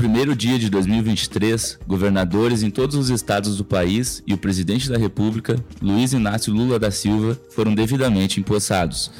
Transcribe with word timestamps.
primeiro 0.00 0.34
dia 0.34 0.58
de 0.58 0.70
2023, 0.70 1.78
governadores 1.86 2.62
em 2.62 2.70
todos 2.70 2.96
os 2.96 3.10
estados 3.10 3.58
do 3.58 3.64
país 3.66 4.22
e 4.26 4.32
o 4.32 4.38
presidente 4.38 4.88
da 4.88 4.96
República, 4.96 5.62
Luiz 5.82 6.14
Inácio 6.14 6.54
Lula 6.54 6.78
da 6.78 6.90
Silva, 6.90 7.38
foram 7.50 7.74
devidamente 7.74 8.40
empossados. 8.40 9.10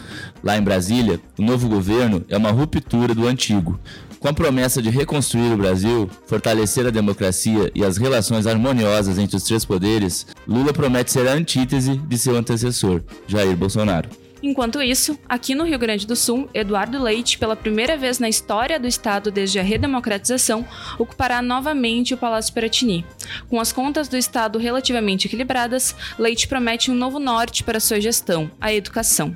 Lá 0.43 0.57
em 0.57 0.63
Brasília, 0.63 1.21
o 1.39 1.43
novo 1.43 1.69
governo 1.69 2.25
é 2.31 2.37
uma 2.39 2.51
ruptura 2.51 3.15
do 3.15 3.27
antigo. 3.27 3.79
Com 4.19 4.29
a 4.29 4.33
promessa 4.33 4.81
de 4.81 4.89
reconstruir 4.89 5.53
o 5.53 5.59
Brasil, 5.59 6.09
fortalecer 6.27 6.87
a 6.87 6.91
democracia 6.91 7.71
e 7.75 7.85
as 7.85 7.99
relações 7.99 8.47
harmoniosas 8.47 9.19
entre 9.19 9.37
os 9.37 9.43
três 9.43 9.67
poderes, 9.67 10.27
Lula 10.49 10.73
promete 10.73 11.13
ser 11.13 11.29
a 11.29 11.35
antítese 11.35 11.99
de 11.99 12.17
seu 12.17 12.35
antecessor, 12.35 13.03
Jair 13.27 13.55
Bolsonaro. 13.55 14.09
Enquanto 14.43 14.81
isso, 14.81 15.19
aqui 15.29 15.55
no 15.55 15.65
Rio 15.65 15.79
Grande 15.79 16.07
do 16.07 16.17
Sul, 16.17 16.49
Eduardo 16.55 17.03
Leite, 17.03 17.39
pela 17.39 17.55
primeira 17.55 17.97
vez 17.97 18.19
na 18.19 18.29
história 18.29 18.81
do 18.81 18.87
estado 18.87 19.31
desde 19.31 19.59
a 19.59 19.63
redemocratização, 19.63 20.67
ocupará 20.99 21.43
novamente 21.43 22.15
o 22.15 22.17
Palácio 22.17 22.55
Piratini. 22.55 23.05
Com 23.49 23.61
as 23.61 23.71
contas 23.71 24.09
do 24.09 24.17
estado 24.17 24.59
relativamente 24.59 25.27
equilibradas, 25.27 25.95
Leite 26.19 26.49
promete 26.49 26.91
um 26.91 26.95
novo 26.95 27.19
norte 27.19 27.63
para 27.63 27.79
sua 27.79 28.01
gestão, 28.01 28.51
a 28.61 28.73
educação. 28.73 29.35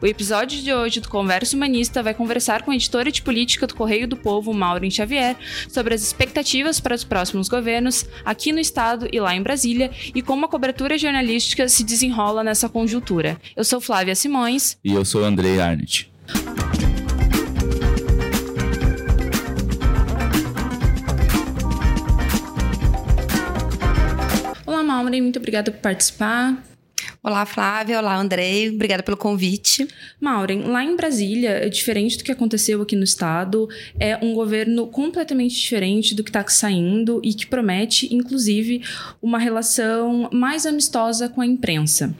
O 0.00 0.06
episódio 0.06 0.62
de 0.62 0.72
hoje 0.72 1.00
do 1.00 1.08
Converso 1.08 1.54
Humanista 1.54 2.02
vai 2.02 2.14
conversar 2.14 2.62
com 2.62 2.70
a 2.70 2.74
editora 2.74 3.12
de 3.12 3.20
política 3.20 3.66
do 3.66 3.74
Correio 3.74 4.08
do 4.08 4.16
Povo, 4.16 4.54
Maureen 4.54 4.90
Xavier, 4.90 5.36
sobre 5.68 5.94
as 5.94 6.02
expectativas 6.02 6.80
para 6.80 6.94
os 6.94 7.04
próximos 7.04 7.48
governos 7.48 8.06
aqui 8.24 8.52
no 8.52 8.58
estado 8.58 9.06
e 9.12 9.20
lá 9.20 9.34
em 9.34 9.42
Brasília 9.42 9.90
e 10.14 10.22
como 10.22 10.46
a 10.46 10.48
cobertura 10.48 10.96
jornalística 10.96 11.68
se 11.68 11.84
desenrola 11.84 12.42
nessa 12.42 12.68
conjuntura. 12.68 13.38
Eu 13.54 13.64
sou 13.64 13.80
Flávia 13.80 14.14
Simões 14.46 14.78
e 14.84 14.92
eu 14.92 15.04
sou 15.04 15.24
Andrei 15.24 15.60
Arnett. 15.60 16.08
Olá, 24.64 24.84
Maureen, 24.84 25.22
muito 25.22 25.38
obrigada 25.38 25.72
por 25.72 25.80
participar. 25.80 26.62
Olá, 27.22 27.44
Flávia. 27.44 27.98
Olá, 27.98 28.16
Andrei. 28.16 28.70
Obrigada 28.70 29.02
pelo 29.02 29.16
convite. 29.16 29.88
Maureen, 30.20 30.62
lá 30.62 30.84
em 30.84 30.94
Brasília, 30.94 31.50
é 31.50 31.68
diferente 31.68 32.16
do 32.16 32.22
que 32.22 32.30
aconteceu 32.30 32.80
aqui 32.80 32.94
no 32.94 33.02
estado, 33.02 33.68
é 33.98 34.16
um 34.24 34.32
governo 34.32 34.86
completamente 34.86 35.56
diferente 35.56 36.14
do 36.14 36.22
que 36.22 36.30
está 36.30 36.46
saindo 36.46 37.20
e 37.24 37.34
que 37.34 37.48
promete, 37.48 38.14
inclusive, 38.14 38.80
uma 39.20 39.38
relação 39.38 40.30
mais 40.32 40.64
amistosa 40.64 41.28
com 41.28 41.40
a 41.40 41.46
imprensa. 41.46 42.14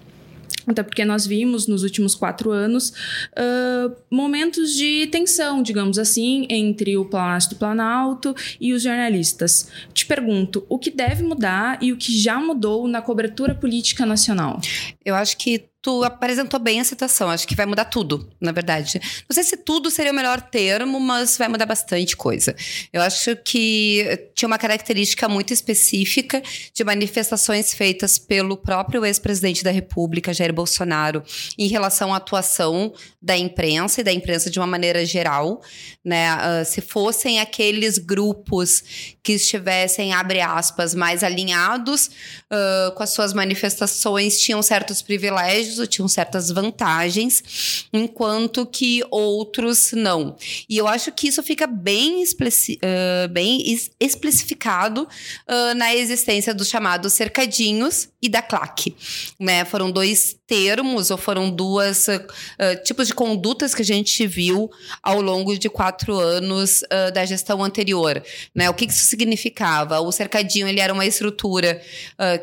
Até 0.67 0.83
porque 0.83 1.05
nós 1.05 1.27
vimos 1.27 1.67
nos 1.67 1.83
últimos 1.83 2.15
quatro 2.15 2.51
anos 2.51 2.91
uh, 3.33 3.95
momentos 4.11 4.75
de 4.75 5.07
tensão, 5.07 5.63
digamos 5.63 5.99
assim, 5.99 6.47
entre 6.51 6.97
o 6.97 7.05
Palácio 7.05 7.51
do 7.51 7.57
Planalto 7.57 8.35
e 8.61 8.73
os 8.73 8.83
jornalistas. 8.83 9.69
Te 9.95 10.05
pergunto, 10.05 10.67
o 10.69 10.79
que 10.79 10.91
deve 10.91 11.23
mudar 11.23 11.79
e 11.81 11.93
o 11.93 11.97
que 11.97 12.19
já 12.19 12.41
mudou 12.41 12.89
na 12.89 13.01
cobertura 13.01 13.55
política 13.55 14.05
nacional? 14.05 14.61
Eu 15.05 15.15
acho 15.15 15.37
que 15.37 15.69
tu 15.87 16.03
apresentou 16.03 16.59
bem 16.59 16.81
a 16.81 16.85
situação. 16.85 17.31
Acho 17.31 17.47
que 17.47 17.55
vai 17.55 17.65
mudar 17.65 17.85
tudo, 17.85 18.29
na 18.41 18.51
verdade. 18.51 19.01
Não 19.29 19.33
sei 19.33 19.45
se 19.45 19.57
tudo 19.57 19.89
seria 19.89 20.11
o 20.11 20.15
melhor 20.17 20.41
termo, 20.41 20.99
mas 20.99 21.39
vai 21.39 21.47
mudar 21.47 21.65
bastante 21.65 22.17
coisa. 22.17 22.57
Eu 22.93 23.01
acho 23.03 23.37
que 23.37 24.29
tinha 24.35 24.49
uma 24.49 24.59
característica 24.59 25.29
muito 25.29 25.53
específica 25.53 26.43
de 26.75 26.83
manifestações 26.83 27.73
feitas 27.73 28.19
pelo 28.19 28.57
próprio 28.57 29.05
ex-presidente 29.05 29.63
da 29.63 29.71
República, 29.71 30.35
Jair 30.35 30.53
Bolsonaro, 30.53 31.23
em 31.57 31.69
relação 31.69 32.13
à 32.13 32.17
atuação 32.17 32.93
da 33.23 33.37
imprensa 33.37 34.01
e 34.01 34.05
da 34.05 34.13
imprensa 34.13 34.51
de 34.51 34.59
uma 34.59 34.67
maneira 34.67 35.07
geral. 35.07 35.63
Né? 36.05 36.35
Uh, 36.35 36.65
se 36.65 36.81
fossem 36.81 37.39
aqueles 37.39 37.97
grupos 37.97 39.17
que 39.23 39.35
estivessem, 39.35 40.13
abre 40.13 40.41
aspas, 40.41 40.97
mais 40.97 41.23
alinhados 41.23 42.11
uh, 42.51 42.93
com 42.97 43.05
as 43.05 43.11
suas 43.11 43.33
manifestações, 43.33 44.41
tinham 44.41 44.61
certos 44.63 45.01
privilégios 45.01 45.76
ou 45.79 45.87
tinham 45.87 46.09
certas 46.09 46.51
vantagens, 46.51 47.87
enquanto 47.93 48.67
que 48.67 49.03
outros 49.11 49.93
não. 49.93 50.37
E 50.69 50.77
eu 50.77 50.87
acho 50.87 51.13
que 51.13 51.29
isso 51.29 51.43
fica 51.43 51.67
bem, 51.67 52.23
uh, 52.23 53.29
bem 53.31 53.73
es 53.73 53.91
especificado 54.01 55.03
uh, 55.03 55.75
na 55.75 55.95
existência 55.95 56.55
dos 56.55 56.69
chamados 56.69 57.13
cercadinhos 57.13 58.09
e 58.21 58.29
da 58.29 58.43
claque. 58.43 58.97
Né? 59.39 59.65
Foram 59.65 59.91
dois 59.91 60.37
termos, 60.47 61.11
ou 61.11 61.17
foram 61.17 61.51
duas 61.51 62.09
uh, 62.09 62.83
tipos 62.85 63.09
de 63.09 63.15
condutas 63.15 63.75
que 63.75 63.83
a 63.83 63.85
gente 63.85 64.27
viu 64.27 64.71
ao 65.03 65.21
longo 65.21 65.59
de 65.59 65.69
quatro 65.69 66.19
anos 66.19 66.83
da 67.13 67.25
gestão 67.25 67.63
anterior. 67.63 68.23
Né? 68.55 68.69
O 68.71 68.75
que 68.75 68.85
isso 68.85 69.05
significava? 69.05 70.01
O 70.01 70.13
cercadinho 70.13 70.69
ele 70.69 70.81
era 70.81 70.93
uma 70.93 71.07
estrutura 71.07 71.81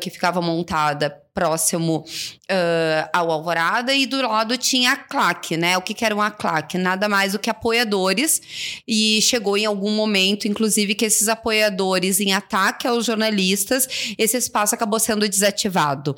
que 0.00 0.10
ficava 0.10 0.40
montada 0.40 1.23
próximo 1.34 2.04
uh, 2.44 3.08
ao 3.12 3.30
Alvorada 3.32 3.92
e 3.92 4.06
do 4.06 4.22
lado 4.22 4.56
tinha 4.56 4.92
a 4.92 4.96
claque, 4.96 5.56
né? 5.56 5.76
O 5.76 5.82
que, 5.82 5.92
que 5.92 6.04
era 6.04 6.14
uma 6.14 6.30
claque? 6.30 6.78
Nada 6.78 7.08
mais 7.08 7.32
do 7.32 7.38
que 7.40 7.50
apoiadores 7.50 8.40
e 8.86 9.20
chegou 9.20 9.58
em 9.58 9.66
algum 9.66 9.90
momento, 9.90 10.46
inclusive, 10.46 10.94
que 10.94 11.04
esses 11.04 11.26
apoiadores 11.28 12.20
em 12.20 12.32
ataque 12.32 12.86
aos 12.86 13.04
jornalistas, 13.04 14.14
esse 14.16 14.36
espaço 14.36 14.74
acabou 14.74 15.00
sendo 15.00 15.28
desativado, 15.28 16.14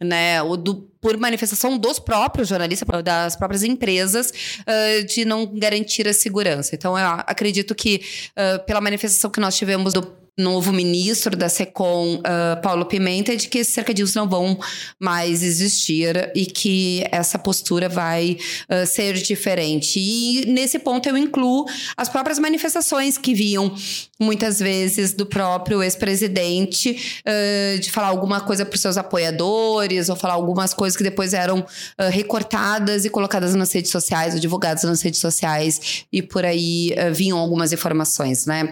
né? 0.00 0.42
O 0.42 0.56
do 0.56 0.94
por 1.04 1.18
manifestação 1.18 1.76
dos 1.76 1.98
próprios 1.98 2.48
jornalistas, 2.48 2.88
das 3.04 3.36
próprias 3.36 3.62
empresas, 3.62 4.32
uh, 4.60 5.04
de 5.04 5.26
não 5.26 5.44
garantir 5.44 6.08
a 6.08 6.14
segurança. 6.14 6.74
Então, 6.74 6.98
eu 6.98 7.06
acredito 7.26 7.74
que, 7.74 8.00
uh, 8.30 8.64
pela 8.64 8.80
manifestação 8.80 9.30
que 9.30 9.38
nós 9.38 9.54
tivemos 9.54 9.92
do 9.92 10.23
novo 10.36 10.72
ministro 10.72 11.36
da 11.36 11.48
SECOM, 11.48 12.16
uh, 12.16 12.60
Paulo 12.60 12.86
Pimenta, 12.86 13.36
de 13.36 13.48
que 13.48 13.58
esses 13.58 13.72
cercadinhos 13.72 14.14
não 14.14 14.28
vão 14.28 14.58
mais 14.98 15.44
existir 15.44 16.32
e 16.34 16.44
que 16.44 17.04
essa 17.12 17.38
postura 17.38 17.88
vai 17.88 18.36
uh, 18.68 18.84
ser 18.84 19.14
diferente. 19.14 20.00
E 20.00 20.44
nesse 20.46 20.80
ponto 20.80 21.08
eu 21.08 21.16
incluo 21.16 21.66
as 21.96 22.08
próprias 22.08 22.40
manifestações 22.40 23.16
que 23.16 23.32
viam 23.32 23.72
muitas 24.20 24.58
vezes 24.58 25.12
do 25.12 25.24
próprio 25.24 25.80
ex-presidente 25.82 27.20
uh, 27.20 27.78
de 27.78 27.92
falar 27.92 28.08
alguma 28.08 28.40
coisa 28.40 28.66
para 28.66 28.74
os 28.74 28.80
seus 28.80 28.96
apoiadores 28.96 30.08
ou 30.08 30.16
falar 30.16 30.34
algumas 30.34 30.74
coisas 30.74 30.96
que 30.96 31.04
depois 31.04 31.32
eram 31.32 31.64
recortadas 32.10 33.04
e 33.04 33.10
colocadas 33.10 33.54
nas 33.54 33.72
redes 33.72 33.90
sociais 33.90 34.34
ou 34.34 34.40
divulgadas 34.40 34.82
nas 34.84 35.00
redes 35.02 35.20
sociais 35.20 36.04
e 36.12 36.22
por 36.22 36.44
aí 36.44 36.94
vinham 37.12 37.38
algumas 37.38 37.72
informações, 37.72 38.46
né? 38.46 38.70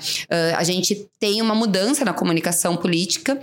a 0.56 0.64
gente 0.64 1.08
tem 1.18 1.40
uma 1.40 1.51
uma 1.52 1.58
mudança 1.58 2.04
na 2.04 2.12
comunicação 2.12 2.76
política, 2.76 3.38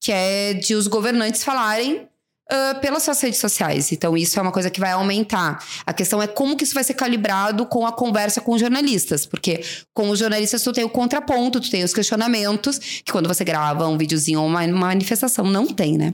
que 0.00 0.12
é 0.12 0.54
de 0.54 0.74
os 0.74 0.86
governantes 0.86 1.44
falarem 1.44 2.08
Uh, 2.50 2.78
pelas 2.80 3.04
suas 3.04 3.18
redes 3.22 3.38
sociais. 3.38 3.92
Então, 3.92 4.14
isso 4.14 4.38
é 4.38 4.42
uma 4.42 4.52
coisa 4.52 4.68
que 4.68 4.80
vai 4.80 4.90
aumentar. 4.90 5.64
A 5.86 5.92
questão 5.92 6.20
é 6.20 6.26
como 6.26 6.54
que 6.54 6.64
isso 6.64 6.74
vai 6.74 6.84
ser 6.84 6.92
calibrado 6.92 7.64
com 7.64 7.86
a 7.86 7.92
conversa 7.92 8.42
com 8.42 8.52
os 8.52 8.60
jornalistas. 8.60 9.24
Porque 9.24 9.64
com 9.94 10.10
os 10.10 10.18
jornalistas 10.18 10.62
tu 10.62 10.70
tem 10.70 10.84
o 10.84 10.90
contraponto, 10.90 11.60
tu 11.60 11.70
tem 11.70 11.82
os 11.82 11.94
questionamentos, 11.94 12.78
que 12.78 13.10
quando 13.10 13.26
você 13.26 13.42
grava 13.42 13.88
um 13.88 13.96
videozinho 13.96 14.40
ou 14.40 14.46
uma 14.48 14.66
manifestação, 14.66 15.46
não 15.46 15.66
tem, 15.66 15.96
né? 15.96 16.12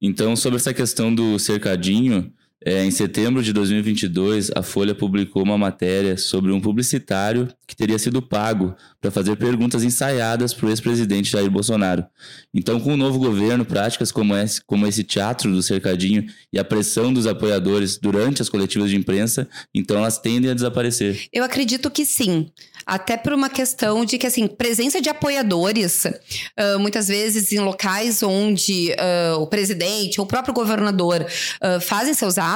Então, 0.00 0.34
sobre 0.34 0.56
essa 0.56 0.72
questão 0.72 1.14
do 1.14 1.38
cercadinho, 1.38 2.32
é, 2.64 2.84
em 2.84 2.90
setembro 2.90 3.42
de 3.42 3.52
2022, 3.54 4.50
a 4.54 4.62
Folha 4.62 4.94
publicou 4.94 5.42
uma 5.42 5.56
matéria 5.56 6.18
sobre 6.18 6.52
um 6.52 6.60
publicitário 6.60 7.48
que 7.66 7.74
teria 7.74 7.98
sido 7.98 8.20
pago 8.20 8.74
para 9.00 9.10
fazer 9.10 9.36
perguntas 9.36 9.82
ensaiadas 9.82 10.52
para 10.52 10.66
o 10.66 10.70
ex-presidente 10.70 11.30
Jair 11.30 11.50
Bolsonaro. 11.50 12.04
Então, 12.52 12.78
com 12.78 12.92
o 12.92 12.96
novo 12.96 13.18
governo, 13.18 13.64
práticas 13.64 14.12
como 14.12 14.36
esse, 14.36 14.60
como 14.62 14.86
esse 14.86 15.02
teatro 15.02 15.50
do 15.50 15.62
cercadinho 15.62 16.26
e 16.52 16.58
a 16.58 16.64
pressão 16.64 17.12
dos 17.12 17.26
apoiadores 17.26 17.96
durante 17.96 18.42
as 18.42 18.48
coletivas 18.48 18.90
de 18.90 18.96
imprensa, 18.96 19.48
então 19.74 19.96
elas 19.96 20.18
tendem 20.18 20.50
a 20.50 20.54
desaparecer. 20.54 21.28
Eu 21.32 21.44
acredito 21.44 21.90
que 21.90 22.04
sim. 22.04 22.50
Até 22.84 23.16
por 23.16 23.32
uma 23.32 23.48
questão 23.48 24.04
de 24.04 24.18
que, 24.18 24.26
assim, 24.26 24.46
presença 24.48 25.00
de 25.00 25.08
apoiadores, 25.08 26.04
uh, 26.04 26.78
muitas 26.78 27.08
vezes 27.08 27.52
em 27.52 27.60
locais 27.60 28.22
onde 28.22 28.90
uh, 28.92 29.38
o 29.40 29.46
presidente 29.46 30.20
ou 30.20 30.24
o 30.24 30.28
próprio 30.28 30.52
governador 30.52 31.24
uh, 31.24 31.80
fazem 31.80 32.14
seus 32.14 32.36
atos, 32.36 32.49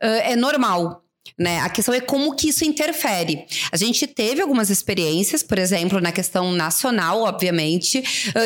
é 0.00 0.36
normal. 0.36 1.02
Né? 1.38 1.60
A 1.60 1.68
questão 1.68 1.92
é 1.92 2.00
como 2.00 2.34
que 2.34 2.48
isso 2.48 2.64
interfere. 2.64 3.44
A 3.70 3.76
gente 3.76 4.06
teve 4.06 4.40
algumas 4.40 4.70
experiências, 4.70 5.42
por 5.42 5.58
exemplo, 5.58 6.00
na 6.00 6.10
questão 6.10 6.52
nacional, 6.52 7.22
obviamente, 7.22 8.02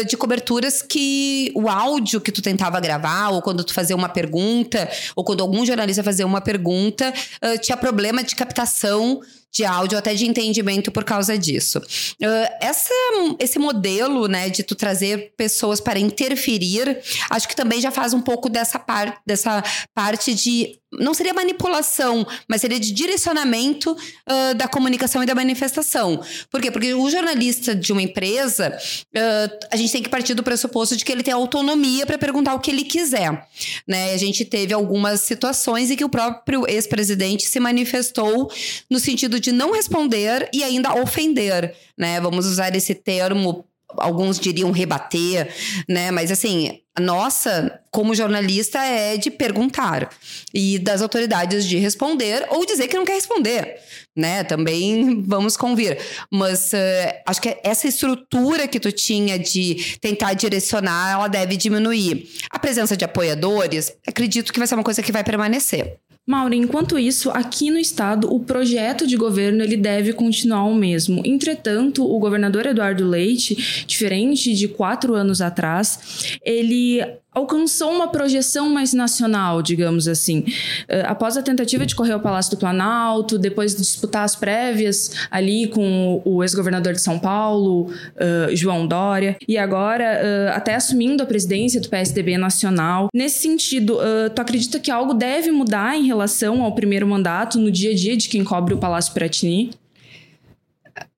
de 0.08 0.16
coberturas 0.16 0.82
que 0.82 1.52
o 1.54 1.68
áudio 1.68 2.20
que 2.20 2.32
tu 2.32 2.42
tentava 2.42 2.80
gravar, 2.80 3.28
ou 3.28 3.42
quando 3.42 3.62
tu 3.62 3.74
fazia 3.74 3.94
uma 3.94 4.08
pergunta, 4.08 4.90
ou 5.14 5.22
quando 5.22 5.42
algum 5.42 5.64
jornalista 5.64 6.02
fazia 6.02 6.26
uma 6.26 6.40
pergunta, 6.40 7.12
tinha 7.60 7.76
problema 7.76 8.24
de 8.24 8.34
captação 8.34 9.20
de 9.52 9.64
áudio, 9.64 9.98
até 9.98 10.14
de 10.14 10.26
entendimento 10.26 10.90
por 10.92 11.04
causa 11.04 11.36
disso. 11.36 11.78
Uh, 11.78 12.48
essa, 12.60 12.94
esse 13.38 13.58
modelo, 13.58 14.28
né, 14.28 14.48
de 14.48 14.62
tu 14.62 14.74
trazer 14.74 15.34
pessoas 15.36 15.80
para 15.80 15.98
interferir, 15.98 17.00
acho 17.28 17.48
que 17.48 17.56
também 17.56 17.80
já 17.80 17.90
faz 17.90 18.14
um 18.14 18.20
pouco 18.20 18.48
dessa, 18.48 18.78
par, 18.78 19.20
dessa 19.26 19.62
parte 19.94 20.34
de 20.34 20.80
não 20.92 21.14
seria 21.14 21.32
manipulação, 21.32 22.26
mas 22.48 22.60
seria 22.60 22.80
de 22.80 22.92
direcionamento 22.92 23.92
uh, 23.92 24.54
da 24.56 24.66
comunicação 24.66 25.22
e 25.22 25.26
da 25.26 25.34
manifestação. 25.34 26.20
Por 26.50 26.60
quê? 26.60 26.70
Porque 26.70 26.92
o 26.94 27.08
jornalista 27.08 27.76
de 27.76 27.92
uma 27.92 28.02
empresa, 28.02 28.76
uh, 29.16 29.58
a 29.70 29.76
gente 29.76 29.92
tem 29.92 30.02
que 30.02 30.08
partir 30.08 30.34
do 30.34 30.42
pressuposto 30.42 30.96
de 30.96 31.04
que 31.04 31.12
ele 31.12 31.22
tem 31.22 31.32
autonomia 31.32 32.04
para 32.04 32.18
perguntar 32.18 32.54
o 32.54 32.60
que 32.60 32.70
ele 32.70 32.84
quiser. 32.84 33.46
Né? 33.86 34.12
A 34.12 34.16
gente 34.16 34.44
teve 34.44 34.74
algumas 34.74 35.20
situações 35.20 35.90
em 35.90 35.96
que 35.96 36.04
o 36.04 36.08
próprio 36.08 36.68
ex-presidente 36.68 37.44
se 37.44 37.60
manifestou 37.60 38.50
no 38.90 38.98
sentido 38.98 39.38
de 39.40 39.52
não 39.52 39.72
responder 39.72 40.48
e 40.52 40.62
ainda 40.62 40.94
ofender. 40.94 41.74
Né? 41.98 42.20
Vamos 42.20 42.46
usar 42.46 42.74
esse 42.74 42.94
termo 42.94 43.64
alguns 43.96 44.38
diriam 44.38 44.70
rebater, 44.70 45.52
né? 45.88 46.10
Mas 46.10 46.30
assim, 46.30 46.80
a 46.94 47.00
nossa, 47.00 47.80
como 47.90 48.14
jornalista, 48.14 48.78
é 48.78 49.16
de 49.16 49.30
perguntar 49.30 50.10
e 50.52 50.78
das 50.78 51.02
autoridades 51.02 51.66
de 51.66 51.78
responder 51.78 52.46
ou 52.50 52.66
dizer 52.66 52.88
que 52.88 52.96
não 52.96 53.04
quer 53.04 53.14
responder, 53.14 53.76
né? 54.16 54.44
Também 54.44 55.22
vamos 55.22 55.56
convir. 55.56 55.98
Mas 56.30 56.72
uh, 56.72 57.20
acho 57.26 57.40
que 57.40 57.56
essa 57.62 57.88
estrutura 57.88 58.68
que 58.68 58.80
tu 58.80 58.92
tinha 58.92 59.38
de 59.38 59.96
tentar 60.00 60.34
direcionar, 60.34 61.12
ela 61.12 61.28
deve 61.28 61.56
diminuir. 61.56 62.28
A 62.50 62.58
presença 62.58 62.96
de 62.96 63.04
apoiadores, 63.04 63.92
acredito 64.06 64.52
que 64.52 64.58
vai 64.58 64.68
ser 64.68 64.74
uma 64.74 64.84
coisa 64.84 65.02
que 65.02 65.12
vai 65.12 65.24
permanecer. 65.24 65.98
Mauro, 66.30 66.54
enquanto 66.54 66.96
isso, 66.96 67.28
aqui 67.30 67.72
no 67.72 67.78
estado, 67.78 68.32
o 68.32 68.38
projeto 68.38 69.04
de 69.04 69.16
governo 69.16 69.64
ele 69.64 69.76
deve 69.76 70.12
continuar 70.12 70.62
o 70.62 70.76
mesmo. 70.76 71.22
Entretanto, 71.26 72.08
o 72.08 72.20
governador 72.20 72.66
Eduardo 72.66 73.04
Leite, 73.04 73.84
diferente 73.84 74.54
de 74.54 74.68
quatro 74.68 75.14
anos 75.14 75.40
atrás, 75.40 76.38
ele 76.44 77.00
alcançou 77.32 77.90
uma 77.90 78.08
projeção 78.08 78.68
mais 78.68 78.92
nacional, 78.92 79.62
digamos 79.62 80.08
assim. 80.08 80.40
Uh, 80.40 81.06
após 81.06 81.36
a 81.36 81.42
tentativa 81.42 81.86
de 81.86 81.94
correr 81.94 82.12
ao 82.12 82.20
Palácio 82.20 82.50
do 82.50 82.56
Planalto, 82.56 83.38
depois 83.38 83.74
de 83.74 83.82
disputar 83.82 84.24
as 84.24 84.34
prévias 84.34 85.12
ali 85.30 85.68
com 85.68 86.20
o, 86.24 86.42
ex-governador 86.42 86.92
de 86.92 87.00
São 87.00 87.18
Paulo, 87.18 87.82
uh, 87.84 88.56
João 88.56 88.86
Dória, 88.86 89.36
e 89.46 89.56
agora 89.56 90.20
uh, 90.22 90.56
até 90.56 90.74
assumindo 90.74 91.22
a 91.22 91.26
presidência 91.26 91.80
do 91.80 91.88
PSDB 91.88 92.36
nacional. 92.36 93.08
Nesse 93.14 93.42
sentido, 93.42 93.98
tu 94.34 94.40
acredita 94.40 94.78
que 94.78 94.90
algo 94.90 95.14
deve 95.14 95.50
mudar 95.50 95.96
em 95.96 96.06
relação 96.06 96.62
ao 96.62 96.74
primeiro 96.74 97.06
mandato 97.06 97.58
no 97.58 97.70
dia 97.70 97.92
a 97.92 97.94
dia 97.94 98.16
de 98.16 98.28
quem 98.28 98.44
cobre 98.44 98.74
o 98.74 98.78
Palácio 98.78 99.12
Piratini? 99.12 99.70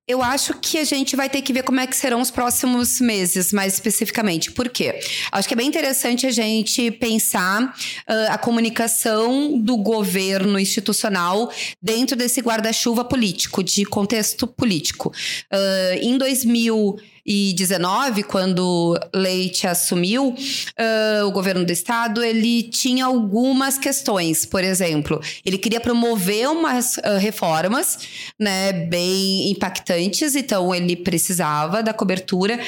Eu 0.09 0.21
acho 0.21 0.55
que 0.55 0.79
a 0.79 0.85
gente 0.85 1.15
vai 1.15 1.31
ter 1.31 1.43
que 1.43 1.53
ver 1.53 1.63
como 1.63 1.79
é 1.79 1.87
que 1.87 1.95
serão 1.95 2.21
os 2.21 2.31
próximos 2.31 3.01
meses, 3.01 3.53
mais 3.53 3.75
especificamente. 3.75 4.51
Por 4.51 4.69
quê? 4.69 4.99
Acho 5.31 5.47
que 5.47 5.55
é 5.55 5.57
bem 5.57 5.69
interessante 5.69 6.27
a 6.27 6.33
gente 6.33 6.91
pensar 6.91 7.63
uh, 7.63 8.33
a 8.33 8.37
comunicação 8.37 9.57
do 9.61 9.77
governo 9.77 10.59
institucional 10.59 11.53
dentro 11.81 12.17
desse 12.17 12.41
guarda-chuva 12.41 13.05
político, 13.05 13.63
de 13.63 13.85
contexto 13.85 14.45
político. 14.49 15.13
Uh, 15.53 15.99
em 16.03 16.19
2000 16.19 16.97
2019, 17.25 18.25
quando 18.25 18.99
Leite 19.15 19.67
assumiu 19.67 20.31
uh, 20.31 21.27
o 21.27 21.31
governo 21.31 21.65
do 21.65 21.71
estado, 21.71 22.23
ele 22.23 22.65
tinha 22.65 23.07
algumas 23.07 23.79
questões. 23.79 24.45
Por 24.45 24.65
exemplo, 24.65 25.21
ele 25.45 25.57
queria 25.57 25.81
promover 25.81 26.49
umas 26.49 26.97
uh, 26.97 27.19
reformas 27.19 27.99
né, 28.39 28.73
bem 28.73 29.51
impactantes, 29.51 30.35
então 30.35 30.75
ele 30.75 30.97
precisava 30.97 31.83
da 31.83 31.93
cobertura. 31.93 32.59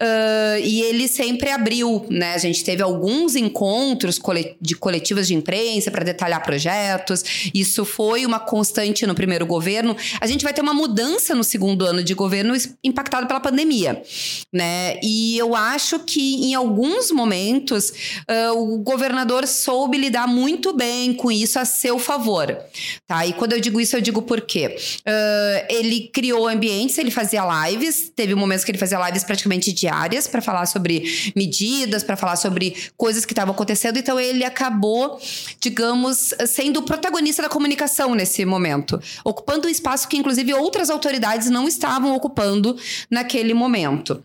Uh, 0.00 0.58
e 0.64 0.80
ele 0.80 1.06
sempre 1.06 1.50
abriu, 1.50 2.06
né? 2.08 2.32
A 2.32 2.38
gente 2.38 2.64
teve 2.64 2.82
alguns 2.82 3.36
encontros 3.36 4.18
de 4.58 4.74
coletivas 4.74 5.26
de 5.26 5.34
imprensa 5.34 5.90
para 5.90 6.02
detalhar 6.02 6.42
projetos. 6.42 7.22
Isso 7.52 7.84
foi 7.84 8.24
uma 8.24 8.40
constante 8.40 9.06
no 9.06 9.14
primeiro 9.14 9.44
governo. 9.44 9.94
A 10.18 10.26
gente 10.26 10.42
vai 10.42 10.54
ter 10.54 10.62
uma 10.62 10.72
mudança 10.72 11.34
no 11.34 11.44
segundo 11.44 11.84
ano 11.84 12.02
de 12.02 12.14
governo 12.14 12.54
impactado 12.82 13.26
pela 13.26 13.40
pandemia, 13.40 14.02
né? 14.50 14.98
E 15.02 15.36
eu 15.36 15.54
acho 15.54 15.98
que 15.98 16.46
em 16.46 16.54
alguns 16.54 17.10
momentos 17.10 17.90
uh, 18.26 18.56
o 18.56 18.78
governador 18.78 19.46
soube 19.46 19.98
lidar 19.98 20.26
muito 20.26 20.72
bem 20.72 21.12
com 21.12 21.30
isso 21.30 21.58
a 21.58 21.66
seu 21.66 21.98
favor, 21.98 22.56
tá? 23.06 23.26
E 23.26 23.34
quando 23.34 23.52
eu 23.52 23.60
digo 23.60 23.78
isso, 23.78 23.96
eu 23.96 24.00
digo 24.00 24.22
por 24.22 24.40
quê? 24.40 24.78
Uh, 25.00 25.66
ele 25.68 26.08
criou 26.10 26.48
ambientes, 26.48 26.96
ele 26.96 27.10
fazia 27.10 27.42
lives, 27.68 28.10
teve 28.16 28.34
momentos 28.34 28.64
que 28.64 28.70
ele 28.70 28.78
fazia 28.78 28.98
lives 29.06 29.24
praticamente 29.24 29.70
diárias 29.74 29.89
diárias 29.90 30.26
para 30.28 30.40
falar 30.40 30.66
sobre 30.66 31.32
medidas, 31.34 32.04
para 32.04 32.16
falar 32.16 32.36
sobre 32.36 32.76
coisas 32.96 33.24
que 33.24 33.32
estavam 33.32 33.52
acontecendo. 33.52 33.98
Então 33.98 34.18
ele 34.18 34.44
acabou, 34.44 35.20
digamos, 35.60 36.32
sendo 36.46 36.80
o 36.80 36.82
protagonista 36.82 37.42
da 37.42 37.48
comunicação 37.48 38.14
nesse 38.14 38.44
momento, 38.44 39.00
ocupando 39.24 39.66
um 39.66 39.70
espaço 39.70 40.08
que 40.08 40.16
inclusive 40.16 40.54
outras 40.54 40.88
autoridades 40.88 41.50
não 41.50 41.66
estavam 41.66 42.14
ocupando 42.14 42.76
naquele 43.10 43.52
momento. 43.52 44.22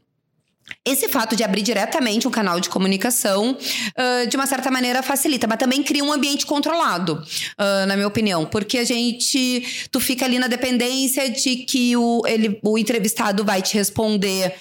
Esse 0.84 1.08
fato 1.08 1.36
de 1.36 1.44
abrir 1.44 1.62
diretamente 1.62 2.28
um 2.28 2.32
canal 2.32 2.60
de 2.60 2.70
comunicação, 2.70 3.52
uh, 3.52 4.28
de 4.28 4.36
uma 4.36 4.48
certa 4.48 4.72
maneira, 4.72 5.04
facilita, 5.04 5.48
mas 5.48 5.58
também 5.60 5.84
cria 5.84 6.04
um 6.04 6.12
ambiente 6.12 6.46
controlado, 6.46 7.14
uh, 7.14 7.86
na 7.88 7.96
minha 7.96 8.08
opinião, 8.08 8.46
porque 8.46 8.80
a 8.80 8.84
gente, 8.84 9.88
tu 9.92 10.00
fica 10.00 10.26
ali 10.26 10.40
na 10.40 10.48
dependência 10.48 11.30
de 11.30 11.58
que 11.58 11.96
o, 11.96 12.24
ele, 12.26 12.60
o 12.64 12.78
entrevistado 12.78 13.44
vai 13.44 13.62
te 13.62 13.76
responder 13.76 14.56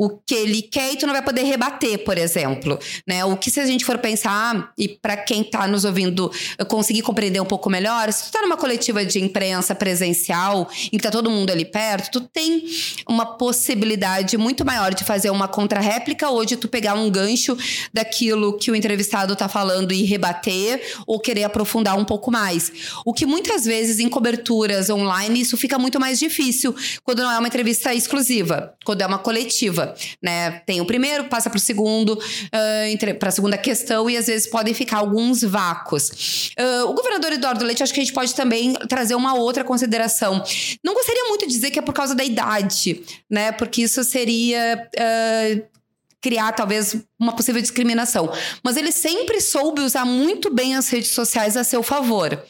o 0.00 0.08
que 0.08 0.34
ele 0.34 0.62
quer 0.62 0.94
e 0.94 0.96
tu 0.96 1.06
não 1.06 1.12
vai 1.12 1.20
poder 1.20 1.42
rebater, 1.42 2.02
por 2.02 2.16
exemplo, 2.16 2.78
né? 3.06 3.22
O 3.22 3.36
que 3.36 3.50
se 3.50 3.60
a 3.60 3.66
gente 3.66 3.84
for 3.84 3.98
pensar 3.98 4.72
e 4.78 4.88
para 4.88 5.14
quem 5.14 5.42
está 5.42 5.68
nos 5.68 5.84
ouvindo 5.84 6.32
conseguir 6.68 7.02
compreender 7.02 7.38
um 7.38 7.44
pouco 7.44 7.68
melhor, 7.68 8.10
se 8.10 8.24
tu 8.24 8.32
tá 8.32 8.40
numa 8.40 8.56
coletiva 8.56 9.04
de 9.04 9.22
imprensa 9.22 9.74
presencial 9.74 10.70
em 10.90 10.96
que 10.96 11.02
tá 11.02 11.10
todo 11.10 11.28
mundo 11.28 11.50
ali 11.50 11.66
perto, 11.66 12.12
tu 12.12 12.20
tem 12.32 12.64
uma 13.06 13.36
possibilidade 13.36 14.38
muito 14.38 14.64
maior 14.64 14.94
de 14.94 15.04
fazer 15.04 15.28
uma 15.28 15.46
contra-réplica 15.46 16.30
ou 16.30 16.46
de 16.46 16.56
tu 16.56 16.66
pegar 16.66 16.94
um 16.94 17.10
gancho 17.10 17.54
daquilo 17.92 18.56
que 18.56 18.70
o 18.70 18.74
entrevistado 18.74 19.36
tá 19.36 19.50
falando 19.50 19.92
e 19.92 20.04
rebater 20.04 20.80
ou 21.06 21.20
querer 21.20 21.44
aprofundar 21.44 21.98
um 21.98 22.06
pouco 22.06 22.30
mais. 22.30 22.72
O 23.04 23.12
que 23.12 23.26
muitas 23.26 23.66
vezes 23.66 24.00
em 24.00 24.08
coberturas 24.08 24.88
online 24.88 25.42
isso 25.42 25.58
fica 25.58 25.78
muito 25.78 26.00
mais 26.00 26.18
difícil 26.18 26.74
quando 27.04 27.22
não 27.22 27.30
é 27.30 27.38
uma 27.38 27.48
entrevista 27.48 27.92
exclusiva, 27.92 28.72
quando 28.82 29.02
é 29.02 29.06
uma 29.06 29.18
coletiva 29.18 29.89
né? 30.22 30.60
Tem 30.66 30.80
o 30.80 30.86
primeiro, 30.86 31.24
passa 31.24 31.48
para 31.48 31.56
o 31.56 31.60
segundo, 31.60 32.10
uh, 32.14 33.18
para 33.18 33.28
a 33.28 33.32
segunda 33.32 33.58
questão, 33.58 34.08
e 34.08 34.16
às 34.16 34.26
vezes 34.26 34.48
podem 34.48 34.74
ficar 34.74 34.98
alguns 34.98 35.42
vácuos. 35.42 36.52
Uh, 36.58 36.88
o 36.88 36.94
governador 36.94 37.32
Eduardo 37.32 37.64
Leite, 37.64 37.82
acho 37.82 37.92
que 37.92 38.00
a 38.00 38.04
gente 38.04 38.14
pode 38.14 38.34
também 38.34 38.74
trazer 38.88 39.14
uma 39.14 39.34
outra 39.34 39.64
consideração. 39.64 40.42
Não 40.84 40.94
gostaria 40.94 41.24
muito 41.28 41.46
de 41.46 41.52
dizer 41.52 41.70
que 41.70 41.78
é 41.78 41.82
por 41.82 41.94
causa 41.94 42.14
da 42.14 42.24
idade, 42.24 43.02
né? 43.30 43.52
Porque 43.52 43.82
isso 43.82 44.02
seria. 44.04 44.88
Uh, 44.96 45.80
criar 46.20 46.52
talvez 46.52 46.96
uma 47.20 47.32
possível 47.32 47.60
discriminação. 47.60 48.32
Mas 48.64 48.78
ele 48.78 48.90
sempre 48.90 49.40
soube 49.40 49.82
usar 49.82 50.06
muito 50.06 50.52
bem 50.52 50.74
as 50.74 50.88
redes 50.88 51.10
sociais 51.10 51.56
a 51.56 51.62
seu 51.62 51.82
favor, 51.82 52.42